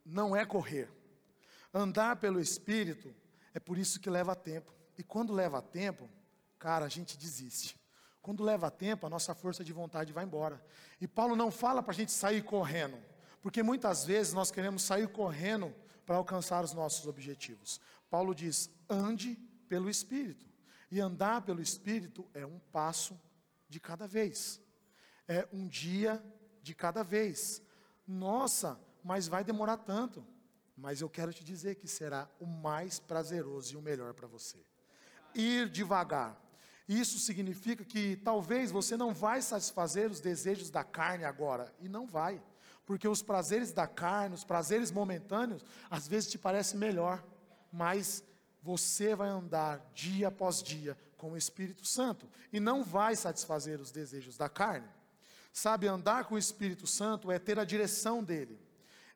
[0.03, 0.91] não é correr.
[1.75, 3.15] Andar pelo Espírito
[3.53, 4.73] é por isso que leva tempo.
[4.97, 6.09] E quando leva tempo,
[6.59, 7.79] cara, a gente desiste.
[8.23, 10.65] Quando leva tempo, a nossa força de vontade vai embora.
[10.99, 12.97] E Paulo não fala para a gente sair correndo,
[13.43, 15.75] porque muitas vezes nós queremos sair correndo
[16.07, 17.81] para alcançar os nossos objetivos.
[18.13, 19.37] Paulo diz: ande
[19.71, 20.45] pelo Espírito.
[20.91, 23.19] E andar pelo Espírito é um passo
[23.67, 24.61] de cada vez,
[25.27, 26.23] é um dia
[26.63, 27.63] de cada vez.
[28.07, 30.23] Nossa, mas vai demorar tanto.
[30.77, 34.59] Mas eu quero te dizer que será o mais prazeroso e o melhor para você.
[35.35, 36.39] Ir devagar.
[36.87, 42.07] Isso significa que talvez você não vai satisfazer os desejos da carne agora, e não
[42.07, 42.43] vai.
[42.85, 47.25] Porque os prazeres da carne, os prazeres momentâneos, às vezes te parecem melhor,
[47.73, 48.23] mas
[48.63, 53.91] você vai andar dia após dia com o Espírito Santo e não vai satisfazer os
[53.91, 54.89] desejos da carne.
[55.53, 58.59] Sabe, andar com o Espírito Santo é ter a direção dele.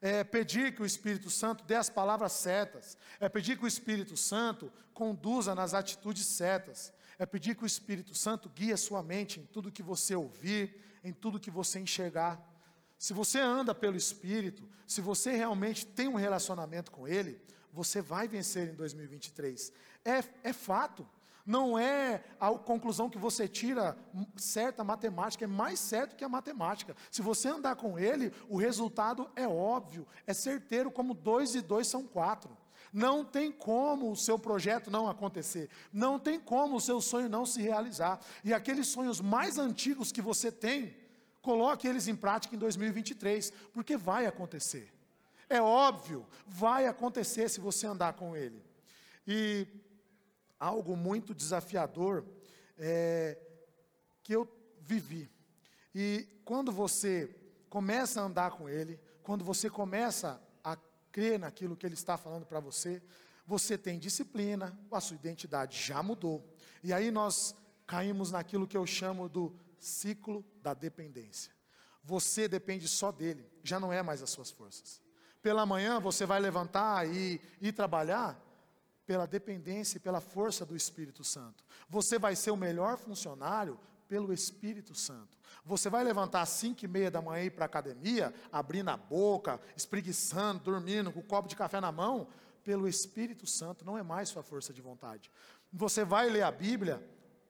[0.01, 2.97] É pedir que o Espírito Santo dê as palavras certas.
[3.19, 6.93] É pedir que o Espírito Santo conduza nas atitudes certas.
[7.19, 10.79] É pedir que o Espírito Santo guie a sua mente em tudo que você ouvir,
[11.03, 12.39] em tudo que você enxergar.
[12.99, 17.41] Se você anda pelo Espírito, se você realmente tem um relacionamento com Ele,
[17.77, 19.71] você vai vencer em 2023.
[20.03, 21.07] É, é fato.
[21.45, 23.97] Não é a conclusão que você tira
[24.35, 26.97] certa matemática, é mais certo que a matemática.
[27.11, 31.87] Se você andar com ele, o resultado é óbvio, é certeiro, como dois e dois
[31.87, 32.57] são quatro.
[32.93, 35.69] Não tem como o seu projeto não acontecer.
[35.93, 38.19] Não tem como o seu sonho não se realizar.
[38.43, 40.97] E aqueles sonhos mais antigos que você tem,
[41.43, 44.96] coloque eles em prática em 2023, porque vai acontecer.
[45.49, 48.63] É óbvio, vai acontecer se você andar com Ele.
[49.27, 49.67] E
[50.59, 52.25] algo muito desafiador
[52.77, 53.39] é,
[54.23, 54.49] que eu
[54.81, 55.31] vivi.
[55.95, 57.35] E quando você
[57.71, 60.77] começa a andar com Ele, quando você começa a
[61.13, 63.01] crer naquilo que Ele está falando para você,
[63.47, 66.45] você tem disciplina, a sua identidade já mudou.
[66.83, 67.55] E aí nós
[67.87, 71.53] caímos naquilo que eu chamo do ciclo da dependência.
[72.03, 75.06] Você depende só dele, já não é mais as suas forças
[75.43, 78.41] pela manhã você vai levantar e ir trabalhar
[79.07, 81.65] pela dependência e pela força do Espírito Santo.
[81.89, 85.37] Você vai ser o melhor funcionário pelo Espírito Santo.
[85.65, 88.89] Você vai levantar às cinco e meia da manhã e ir para a academia, abrindo
[88.89, 92.29] a boca, espreguiçando, dormindo, com um copo de café na mão,
[92.63, 95.31] pelo Espírito Santo, não é mais sua força de vontade.
[95.73, 97.01] Você vai ler a Bíblia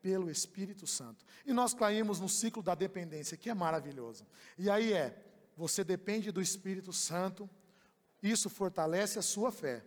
[0.03, 1.25] pelo Espírito Santo.
[1.45, 4.27] E nós caímos no ciclo da dependência, que é maravilhoso.
[4.59, 5.17] E aí é,
[5.57, 7.49] você depende do Espírito Santo,
[8.31, 9.85] isso fortalece a sua fé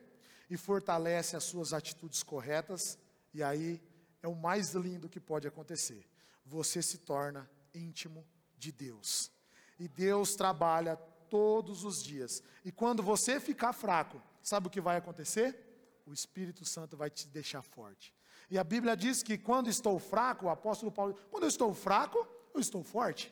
[0.50, 2.98] e fortalece as suas atitudes corretas,
[3.34, 3.82] e aí
[4.22, 6.08] é o mais lindo que pode acontecer.
[6.46, 8.26] Você se torna íntimo
[8.58, 9.32] de Deus.
[9.78, 10.96] E Deus trabalha
[11.30, 12.42] todos os dias.
[12.66, 16.02] E quando você ficar fraco, sabe o que vai acontecer?
[16.06, 18.14] O Espírito Santo vai te deixar forte.
[18.50, 22.28] E a Bíblia diz que quando estou fraco, o apóstolo Paulo, quando eu estou fraco,
[22.54, 23.32] eu estou forte.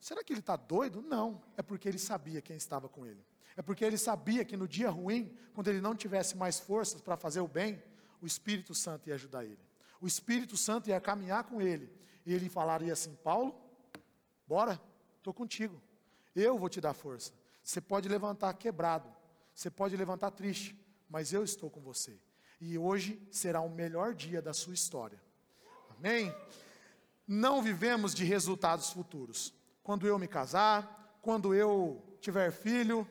[0.00, 1.02] Será que ele está doido?
[1.02, 3.24] Não, é porque ele sabia quem estava com ele.
[3.56, 7.16] É porque ele sabia que no dia ruim, quando ele não tivesse mais forças para
[7.16, 7.82] fazer o bem,
[8.20, 9.58] o Espírito Santo ia ajudar ele.
[10.00, 11.90] O Espírito Santo ia caminhar com ele.
[12.26, 13.54] E ele falaria assim: Paulo,
[14.46, 14.80] bora,
[15.18, 15.80] estou contigo.
[16.34, 17.32] Eu vou te dar força.
[17.62, 19.08] Você pode levantar quebrado,
[19.54, 22.18] você pode levantar triste, mas eu estou com você.
[22.60, 25.20] E hoje será o melhor dia da sua história.
[25.96, 26.34] Amém?
[27.26, 29.54] Não vivemos de resultados futuros.
[29.82, 33.08] Quando eu me casar, quando eu tiver filho,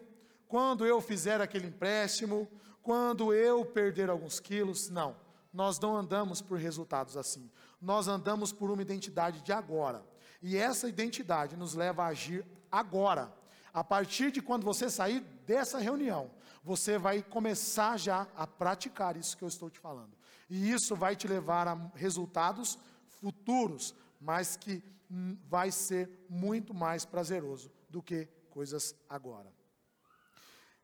[0.53, 2.47] quando eu fizer aquele empréstimo,
[2.83, 4.87] quando eu perder alguns quilos.
[4.87, 5.15] Não,
[5.51, 7.49] nós não andamos por resultados assim.
[7.81, 10.05] Nós andamos por uma identidade de agora.
[10.43, 13.33] E essa identidade nos leva a agir agora.
[13.73, 16.29] A partir de quando você sair dessa reunião,
[16.63, 20.15] você vai começar já a praticar isso que eu estou te falando.
[20.47, 27.05] E isso vai te levar a resultados futuros, mas que hum, vai ser muito mais
[27.05, 29.51] prazeroso do que coisas agora.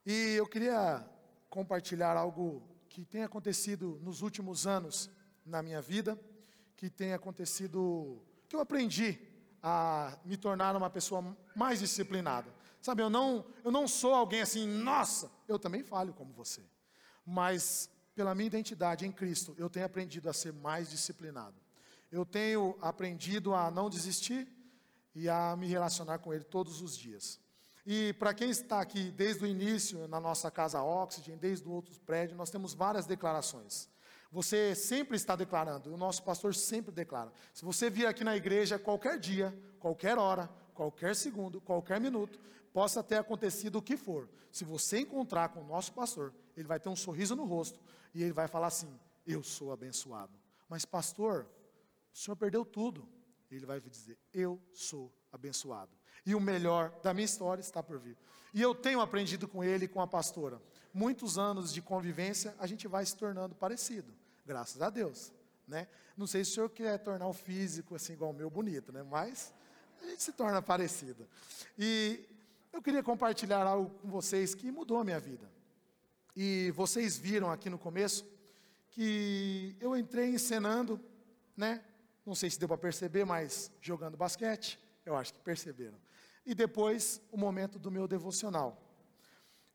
[0.06, 1.06] E eu queria
[1.50, 5.10] compartilhar algo que tem acontecido nos últimos anos
[5.46, 6.20] na minha vida,
[6.76, 9.20] que tem acontecido, que eu aprendi
[9.62, 12.54] a me tornar uma pessoa mais disciplinada.
[12.82, 16.62] Sabe, eu não, eu não sou alguém assim, nossa, eu também falho como você.
[17.26, 21.56] Mas pela minha identidade em Cristo, eu tenho aprendido a ser mais disciplinado.
[22.12, 24.48] Eu tenho aprendido a não desistir
[25.14, 27.40] e a me relacionar com Ele todos os dias.
[27.92, 32.00] E para quem está aqui desde o início na nossa casa Oxygen, desde o outro
[32.02, 33.90] prédio, nós temos várias declarações.
[34.32, 37.34] Você sempre está declarando, o nosso pastor sempre declara.
[37.52, 42.40] Se você vir aqui na igreja qualquer dia, qualquer hora, qualquer segundo, qualquer minuto,
[42.72, 44.30] possa ter acontecido o que for.
[44.52, 47.80] Se você encontrar com o nosso pastor, ele vai ter um sorriso no rosto
[48.14, 50.38] e ele vai falar assim: Eu sou abençoado.
[50.70, 51.48] Mas, pastor,
[52.14, 53.10] o senhor perdeu tudo.
[53.50, 55.99] Ele vai dizer: Eu sou abençoado
[56.30, 58.16] e o melhor da minha história está por vir.
[58.54, 60.62] E eu tenho aprendido com ele e com a pastora.
[60.94, 64.14] Muitos anos de convivência, a gente vai se tornando parecido.
[64.46, 65.32] Graças a Deus,
[65.68, 65.88] né?
[66.16, 69.02] Não sei se o senhor quer tornar o físico assim igual o meu bonito, né?
[69.02, 69.52] Mas
[70.04, 71.28] a gente se torna parecido.
[71.76, 72.24] E
[72.72, 75.50] eu queria compartilhar algo com vocês que mudou a minha vida.
[76.36, 78.24] E vocês viram aqui no começo
[78.92, 81.00] que eu entrei encenando,
[81.58, 81.84] né?
[82.24, 85.98] Não sei se deu para perceber, mas jogando basquete, eu acho que perceberam.
[86.46, 88.90] E depois o momento do meu devocional.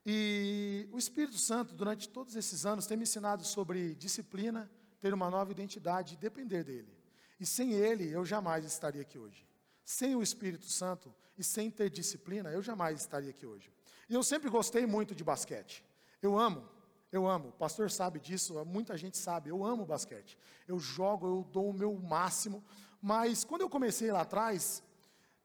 [0.06, 5.30] E o Espírito Santo, durante todos esses anos, tem me ensinado sobre disciplina, ter uma
[5.30, 6.94] nova identidade e depender dele.
[7.40, 9.46] E sem ele, eu jamais estaria aqui hoje.
[9.84, 13.70] Sem o Espírito Santo e sem ter disciplina, eu jamais estaria aqui hoje.
[14.08, 15.84] E eu sempre gostei muito de basquete.
[16.20, 16.68] Eu amo,
[17.10, 17.48] eu amo.
[17.48, 19.50] O pastor sabe disso, muita gente sabe.
[19.50, 20.38] Eu amo basquete.
[20.68, 22.62] Eu jogo, eu dou o meu máximo.
[23.00, 24.82] Mas quando eu comecei lá atrás,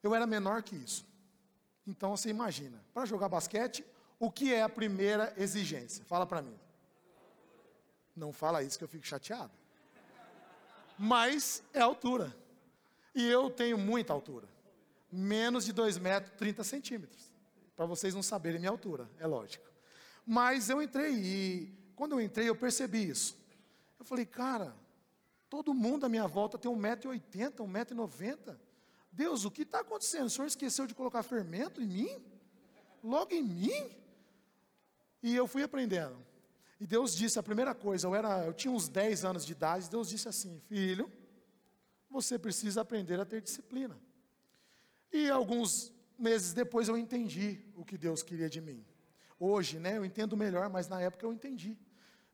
[0.02, 1.06] eu era menor que isso.
[1.90, 3.84] Então você imagina, para jogar basquete,
[4.16, 6.04] o que é a primeira exigência?
[6.04, 6.56] Fala para mim.
[8.14, 9.52] Não fala isso que eu fico chateado.
[10.96, 12.34] Mas é altura.
[13.12, 14.48] E eu tenho muita altura.
[15.10, 17.34] Menos de 2 metros, 30 centímetros.
[17.74, 19.68] Para vocês não saberem minha altura, é lógico.
[20.24, 23.36] Mas eu entrei e quando eu entrei eu percebi isso.
[23.98, 24.76] Eu falei, cara,
[25.48, 28.56] todo mundo à minha volta tem 1,80m, 1,90m.
[29.12, 30.26] Deus, o que está acontecendo?
[30.26, 32.24] O senhor esqueceu de colocar fermento em mim?
[33.02, 33.96] Logo em mim?
[35.22, 36.16] E eu fui aprendendo.
[36.78, 39.90] E Deus disse a primeira coisa, eu, era, eu tinha uns 10 anos de idade,
[39.90, 41.12] Deus disse assim, filho,
[42.08, 44.00] você precisa aprender a ter disciplina.
[45.12, 48.84] E alguns meses depois eu entendi o que Deus queria de mim.
[49.38, 51.76] Hoje, né, eu entendo melhor, mas na época eu entendi.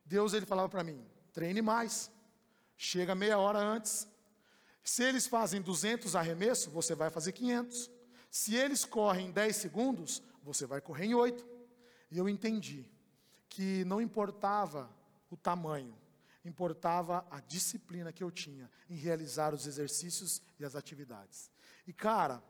[0.05, 2.11] Deus ele falava para mim: treine mais,
[2.77, 4.09] chega meia hora antes.
[4.87, 7.91] Se eles fazem 200 arremessos, você vai fazer 500.
[8.31, 11.45] Se eles correm 10 segundos, você vai correr em 8.
[12.09, 12.89] E eu entendi
[13.49, 14.89] que não importava
[15.29, 15.93] o tamanho,
[16.45, 21.51] importava a disciplina que eu tinha em realizar os exercícios e as atividades.
[21.85, 22.41] E cara,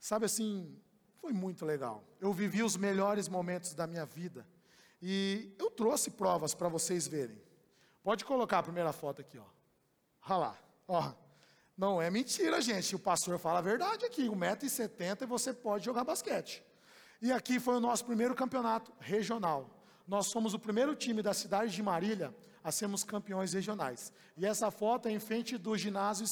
[0.00, 0.80] sabe assim,
[1.20, 2.02] foi muito legal.
[2.18, 4.46] Eu vivi os melhores momentos da minha vida.
[5.02, 7.38] E eu trouxe provas para vocês verem.
[8.02, 9.44] Pode colocar a primeira foto aqui, ó.
[10.26, 10.58] Olha lá,
[10.88, 11.23] ó.
[11.76, 12.94] Não é mentira, gente.
[12.94, 14.28] O pastor fala a verdade aqui.
[14.28, 16.62] 1,70m e você pode jogar basquete.
[17.20, 19.82] E aqui foi o nosso primeiro campeonato regional.
[20.06, 24.12] Nós somos o primeiro time da cidade de Marília a sermos campeões regionais.
[24.36, 26.26] E essa foto é em frente do ginásio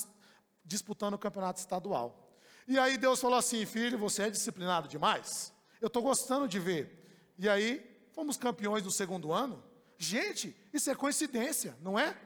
[0.65, 2.37] disputando o campeonato estadual.
[2.69, 5.53] E aí Deus falou assim: Filho, você é disciplinado demais.
[5.81, 7.35] Eu estou gostando de ver.
[7.39, 9.63] E aí, fomos campeões do segundo ano.
[9.99, 12.17] Gente, isso é coincidência, não é?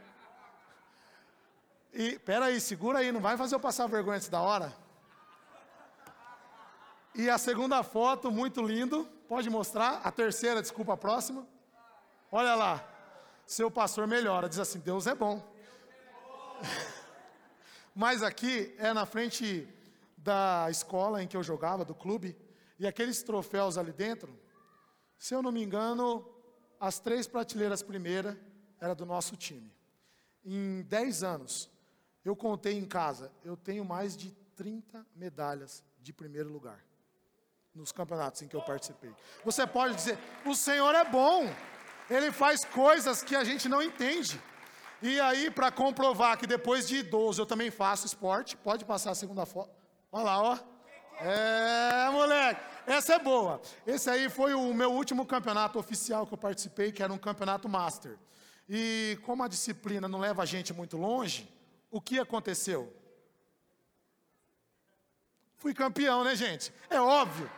[1.93, 4.75] E, peraí, segura aí, não vai fazer eu passar vergonha antes da hora?
[7.15, 10.01] E a segunda foto, muito lindo, pode mostrar.
[10.05, 11.47] A terceira, desculpa, a próxima.
[12.31, 12.87] Olha lá,
[13.47, 15.43] seu pastor melhora, diz assim: Deus é bom.
[17.95, 19.67] Mas aqui é na frente
[20.19, 22.37] da escola em que eu jogava, do clube,
[22.79, 24.39] e aqueles troféus ali dentro,
[25.19, 26.29] se eu não me engano,
[26.79, 28.37] as três prateleiras primeiras
[28.81, 29.73] era do nosso time.
[30.45, 31.71] Em 10 anos,
[32.29, 36.85] eu contei em casa, eu tenho mais de 30 medalhas de primeiro lugar
[37.73, 39.13] nos campeonatos em que eu participei.
[39.45, 41.49] Você pode dizer, o Senhor é bom,
[42.11, 44.41] Ele faz coisas que a gente não entende.
[45.03, 49.15] E aí, para comprovar que depois de idoso eu também faço esporte, pode passar a
[49.15, 49.71] segunda foto.
[50.11, 50.59] Olha lá, ó.
[51.21, 52.61] É, moleque.
[52.87, 53.61] Essa é boa.
[53.87, 57.69] Esse aí foi o meu último campeonato oficial que eu participei, que era um campeonato
[57.69, 58.19] master.
[58.69, 61.49] E como a disciplina não leva a gente muito longe,
[61.91, 62.93] o que aconteceu?
[65.57, 66.73] Fui campeão, né, gente?
[66.91, 67.51] É óbvio.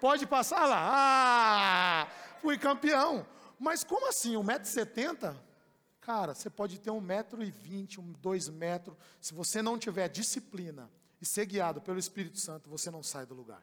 [0.00, 0.90] Pode passar lá.
[0.92, 2.08] Ah,
[2.40, 3.26] fui campeão.
[3.58, 4.34] Mas como assim?
[4.34, 5.36] 1,70m?
[6.00, 8.96] Cara, você pode ter 1,20m, 2 metros.
[9.20, 13.34] Se você não tiver disciplina, e ser guiado pelo Espírito Santo, você não sai do
[13.34, 13.62] lugar.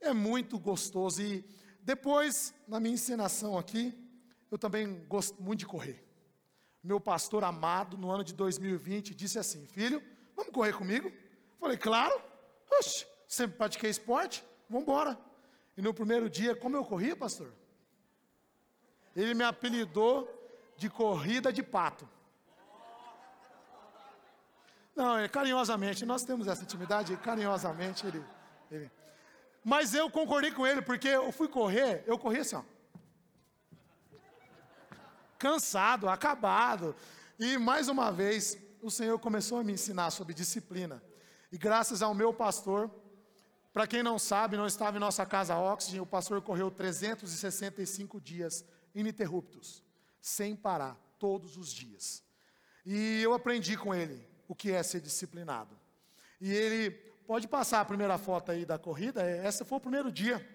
[0.00, 1.22] É muito gostoso.
[1.22, 1.44] E
[1.80, 3.94] depois, na minha ensinação aqui,
[4.50, 6.04] eu também gosto muito de correr.
[6.84, 10.02] Meu pastor amado, no ano de 2020, disse assim: Filho,
[10.36, 11.10] vamos correr comigo?
[11.58, 12.14] Falei, claro.
[12.78, 15.18] Oxe, sempre pratiquei esporte, vamos embora.
[15.78, 17.50] E no primeiro dia, como eu corria, pastor?
[19.16, 20.28] Ele me apelidou
[20.76, 22.06] de corrida de pato.
[24.94, 28.22] Não, é carinhosamente, nós temos essa intimidade, carinhosamente ele,
[28.70, 28.90] ele.
[29.64, 32.73] Mas eu concordei com ele, porque eu fui correr, eu corri assim, ó.
[35.38, 36.94] Cansado, acabado.
[37.38, 41.02] E mais uma vez, o Senhor começou a me ensinar sobre disciplina.
[41.50, 42.90] E graças ao meu pastor,
[43.72, 48.64] para quem não sabe, não estava em nossa casa Oxygen, o pastor correu 365 dias
[48.94, 49.82] ininterruptos,
[50.20, 52.22] sem parar, todos os dias.
[52.86, 55.76] E eu aprendi com ele o que é ser disciplinado.
[56.40, 56.90] E ele,
[57.26, 60.46] pode passar a primeira foto aí da corrida, é, esse foi o primeiro dia.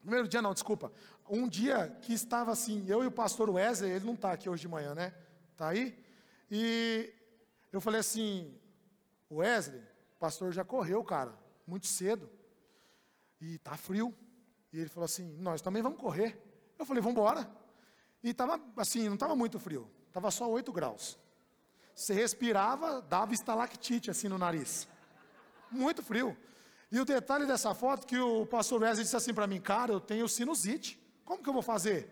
[0.00, 0.92] Primeiro dia não, desculpa.
[1.28, 4.62] Um dia que estava assim, eu e o pastor Wesley, ele não está aqui hoje
[4.62, 5.14] de manhã, né?
[5.52, 5.98] Está aí?
[6.50, 7.12] E
[7.72, 8.54] eu falei assim,
[9.30, 11.34] Wesley, o pastor já correu, cara,
[11.66, 12.28] muito cedo.
[13.40, 14.14] E tá frio.
[14.72, 16.38] E ele falou assim, nós também vamos correr.
[16.78, 17.48] Eu falei, vamos embora.
[18.22, 21.18] E estava assim, não estava muito frio, estava só 8 graus.
[21.94, 24.88] Você respirava, dava estalactite assim no nariz.
[25.70, 26.36] Muito frio.
[26.90, 30.00] E o detalhe dessa foto que o pastor Wesley disse assim para mim, cara, eu
[30.00, 31.00] tenho sinusite.
[31.24, 32.08] Como que eu vou fazer?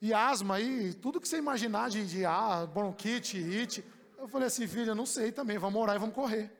[0.00, 3.84] E asma aí, tudo que você imaginar de, de ah, bronquite, it.
[4.18, 6.50] Eu falei assim, filho, eu não sei também, vamos orar e vamos correr.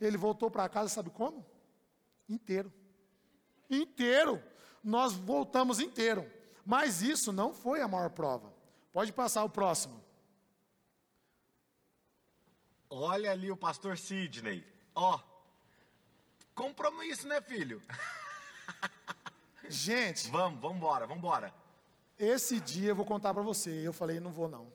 [0.00, 1.44] Ele voltou para casa, sabe como?
[2.28, 2.72] Inteiro.
[3.70, 4.42] Inteiro.
[4.82, 6.30] Nós voltamos inteiro.
[6.64, 8.52] Mas isso não foi a maior prova.
[8.92, 10.02] Pode passar o próximo.
[12.90, 14.64] Olha ali o pastor Sidney.
[14.94, 15.18] Ó,
[16.54, 17.82] compromisso, né, filho?
[19.68, 20.30] Gente.
[20.30, 21.54] Vamos, vamos embora, vamos embora.
[22.18, 23.70] Esse dia eu vou contar para você.
[23.70, 24.72] Eu falei, não vou não.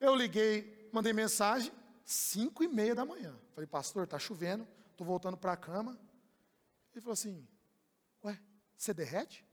[0.00, 1.72] Eu liguei, mandei mensagem,
[2.04, 3.34] 5 e meia da manhã.
[3.54, 4.66] Falei, pastor, tá chovendo,
[4.96, 5.98] tô voltando para a cama.
[6.92, 7.46] Ele falou assim,
[8.24, 8.38] ué,
[8.76, 9.44] você derrete?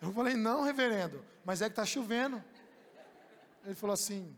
[0.00, 2.42] Eu falei, não, reverendo, mas é que tá chovendo.
[3.64, 4.36] Ele falou assim,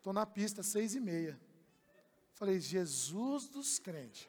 [0.00, 1.38] Estou na pista, seis e meia.
[2.32, 4.26] Falei, Jesus dos crentes,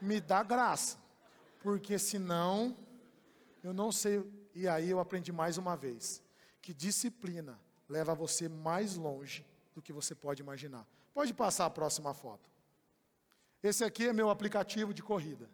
[0.00, 0.98] me dá graça,
[1.66, 2.76] porque senão
[3.60, 4.24] eu não sei.
[4.54, 6.22] E aí eu aprendi mais uma vez
[6.62, 7.58] que disciplina
[7.88, 9.44] leva você mais longe
[9.74, 10.86] do que você pode imaginar.
[11.12, 12.48] Pode passar a próxima foto.
[13.60, 15.50] Esse aqui é meu aplicativo de corrida.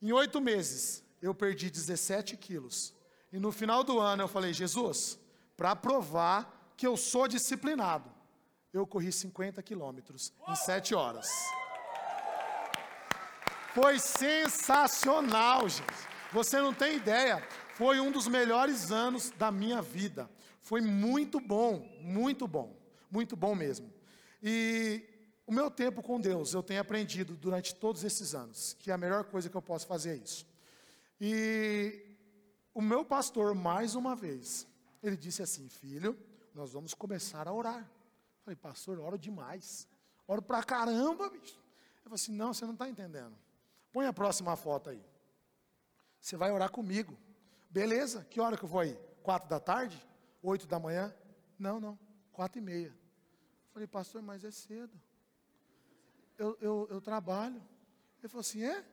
[0.00, 2.94] Em oito meses, eu perdi 17 quilos.
[3.30, 5.18] E no final do ano eu falei, Jesus,
[5.54, 8.10] para provar que eu sou disciplinado.
[8.72, 11.28] Eu corri 50 quilômetros em 7 horas.
[13.76, 16.08] Foi sensacional, gente.
[16.32, 17.46] Você não tem ideia.
[17.74, 20.30] Foi um dos melhores anos da minha vida.
[20.62, 22.74] Foi muito bom, muito bom,
[23.10, 23.92] muito bom mesmo.
[24.42, 25.04] E
[25.46, 29.24] o meu tempo com Deus, eu tenho aprendido durante todos esses anos que a melhor
[29.24, 30.46] coisa que eu posso fazer é isso.
[31.20, 32.16] E
[32.72, 34.66] o meu pastor, mais uma vez,
[35.02, 36.18] ele disse assim: Filho,
[36.54, 37.86] nós vamos começar a orar.
[38.42, 39.86] falei, pastor, oro demais.
[40.26, 41.58] Oro pra caramba, bicho.
[41.58, 43.36] Ele falou assim: não, você não está entendendo.
[43.96, 45.02] Põe a próxima foto aí.
[46.20, 47.16] Você vai orar comigo.
[47.70, 48.94] Beleza, que hora que eu vou aí?
[49.22, 49.96] Quatro da tarde?
[50.42, 51.14] Oito da manhã?
[51.58, 51.98] Não, não,
[52.30, 52.94] quatro e meia.
[53.72, 54.92] falei, pastor, mas é cedo.
[56.36, 57.56] Eu, eu, eu trabalho.
[58.18, 58.84] Ele falou assim: é?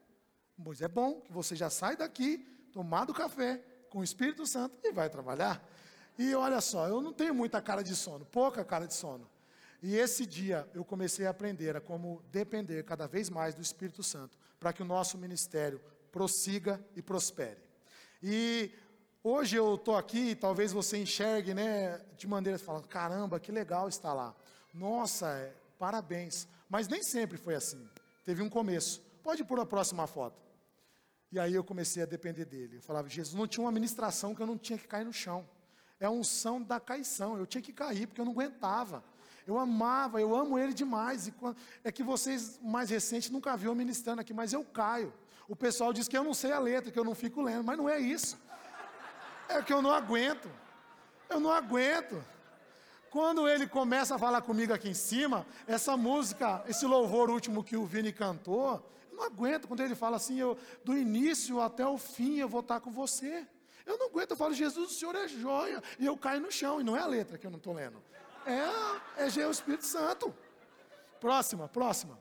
[0.63, 2.37] Pois é bom que você já sai daqui,
[2.71, 3.57] tomado café
[3.89, 5.61] com o Espírito Santo e vai trabalhar.
[6.17, 9.29] E olha só, eu não tenho muita cara de sono, pouca cara de sono.
[9.83, 14.01] E esse dia eu comecei a aprender a como depender cada vez mais do Espírito
[14.01, 17.59] Santo, para que o nosso ministério prossiga e prospere.
[18.21, 18.71] E
[19.21, 24.13] hoje eu estou aqui, talvez você enxergue, né, de maneira falando, caramba, que legal estar
[24.13, 24.33] lá.
[24.73, 26.47] Nossa, é, parabéns.
[26.69, 27.85] Mas nem sempre foi assim.
[28.23, 29.01] Teve um começo.
[29.21, 30.41] Pode pôr a próxima foto.
[31.29, 32.77] E aí eu comecei a depender dele.
[32.77, 35.45] Eu falava, Jesus, não tinha uma ministração que eu não tinha que cair no chão
[36.03, 37.37] é a unção da caição.
[37.37, 39.03] Eu tinha que cair, porque eu não aguentava.
[39.45, 41.31] Eu amava, eu amo ele demais.
[41.39, 45.13] Quando, é que vocês, mais recentes, nunca viram ministrando aqui, mas eu caio.
[45.47, 47.77] O pessoal diz que eu não sei a letra, que eu não fico lendo, mas
[47.77, 48.37] não é isso.
[49.49, 50.49] É que eu não aguento.
[51.29, 52.23] Eu não aguento.
[53.09, 57.77] Quando ele começa a falar comigo aqui em cima, essa música, esse louvor último que
[57.77, 61.97] o Vini cantou, eu não aguento quando ele fala assim, eu, do início até o
[61.97, 63.45] fim eu vou estar com você.
[63.85, 65.83] Eu não aguento, eu falo, Jesus, o Senhor é joia.
[65.99, 68.01] E eu caio no chão, e não é a letra que eu não estou lendo.
[68.45, 70.33] É, é o Espírito Santo.
[71.19, 72.19] Próxima, próxima.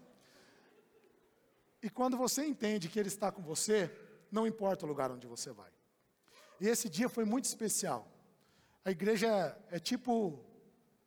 [1.83, 3.91] E quando você entende que Ele está com você,
[4.31, 5.71] não importa o lugar onde você vai.
[6.61, 8.07] E esse dia foi muito especial.
[8.85, 9.27] A igreja
[9.71, 10.39] é, é tipo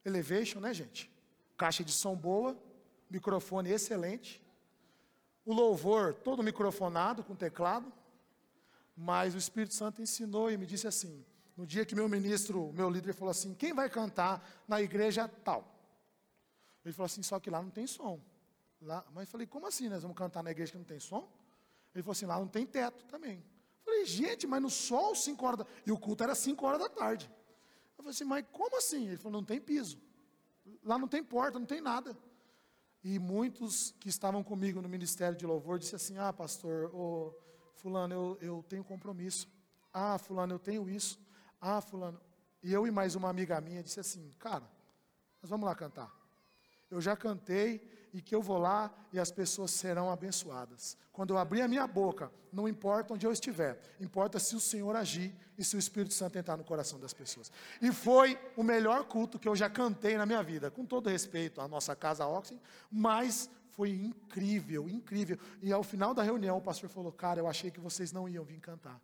[0.04, 1.10] elevation, né, gente?
[1.58, 2.58] Caixa de som boa,
[3.10, 4.44] microfone excelente.
[5.46, 7.92] O louvor todo microfonado com teclado.
[8.98, 11.26] Mas o Espírito Santo ensinou e me disse assim:
[11.56, 15.74] no dia que meu ministro, meu líder falou assim: quem vai cantar na igreja tal?
[16.84, 18.20] Ele falou assim: só que lá não tem som.
[18.82, 21.30] Lá, mas eu falei: como assim nós vamos cantar na igreja que não tem som?
[21.94, 23.38] Ele falou assim: lá não tem teto também.
[23.38, 26.80] Eu falei: gente, mas no sol, 5 horas da E o culto era 5 horas
[26.80, 27.32] da tarde.
[27.98, 29.08] Eu falei assim: mas como assim?
[29.08, 29.98] Ele falou: não tem piso.
[30.84, 32.18] Lá não tem porta, não tem nada.
[33.02, 37.34] E muitos que estavam comigo no ministério de louvor disse assim: ah, pastor, oh,
[37.76, 39.48] fulano, eu, eu tenho compromisso.
[39.94, 41.24] Ah, fulano, eu tenho isso.
[41.68, 42.22] Ah, fulano.
[42.62, 44.70] E eu e mais uma amiga minha disse assim: Cara,
[45.42, 46.14] nós vamos lá cantar.
[46.92, 50.96] Eu já cantei e que eu vou lá e as pessoas serão abençoadas.
[51.12, 54.96] Quando eu abrir a minha boca, não importa onde eu estiver, importa se o Senhor
[54.96, 57.52] agir e se o Espírito Santo entrar no coração das pessoas.
[57.82, 61.62] E foi o melhor culto que eu já cantei na minha vida, com todo respeito
[61.62, 62.62] à nossa casa Oxen,
[62.92, 65.40] mas foi incrível, incrível.
[65.64, 68.44] E ao final da reunião, o pastor falou: Cara, eu achei que vocês não iam
[68.44, 69.02] vir cantar.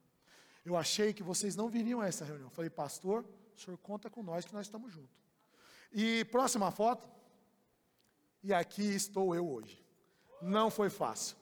[0.63, 2.47] Eu achei que vocês não viriam a essa reunião.
[2.47, 5.21] Eu falei, pastor, o senhor conta com nós que nós estamos juntos.
[5.91, 7.07] E próxima foto.
[8.43, 9.83] E aqui estou eu hoje.
[10.41, 11.37] Não foi fácil.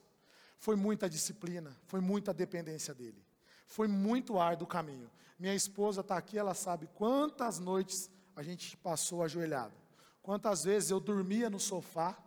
[0.58, 3.24] Foi muita disciplina, foi muita dependência dele.
[3.66, 5.10] Foi muito árduo o caminho.
[5.38, 9.74] Minha esposa está aqui, ela sabe quantas noites a gente passou ajoelhado.
[10.22, 12.18] Quantas vezes eu dormia no sofá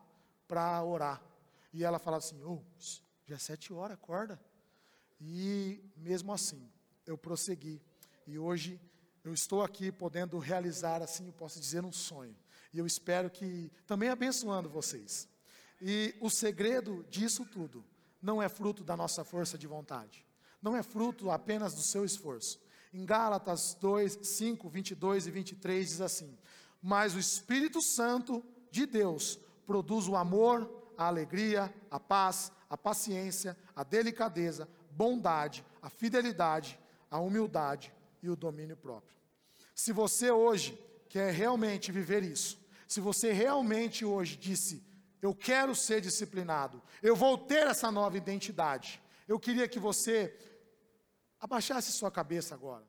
[0.47, 1.21] para orar.
[1.71, 2.59] E ela falava assim: oh,
[3.25, 4.41] já é sete horas, acorda.
[5.19, 6.67] E mesmo assim,
[7.05, 7.81] eu prossegui.
[8.25, 8.79] E hoje
[9.23, 12.35] eu estou aqui podendo realizar, assim, eu posso dizer, um sonho.
[12.73, 15.27] E eu espero que também abençoando vocês.
[15.81, 17.83] E o segredo disso tudo
[18.21, 20.25] não é fruto da nossa força de vontade.
[20.61, 22.59] Não é fruto apenas do seu esforço.
[22.93, 26.37] Em Gálatas 2, 5, 22 e 23 diz assim:
[26.81, 33.57] Mas o Espírito Santo de Deus produz o amor, a alegria, a paz, a paciência,
[33.75, 36.79] a delicadeza, bondade, a fidelidade,
[37.13, 37.93] a humildade
[38.23, 39.15] e o domínio próprio.
[39.75, 40.75] Se você hoje
[41.07, 44.83] quer realmente viver isso, se você realmente hoje disse,
[45.21, 50.35] eu quero ser disciplinado, eu vou ter essa nova identidade, eu queria que você
[51.39, 52.83] abaixasse sua cabeça agora.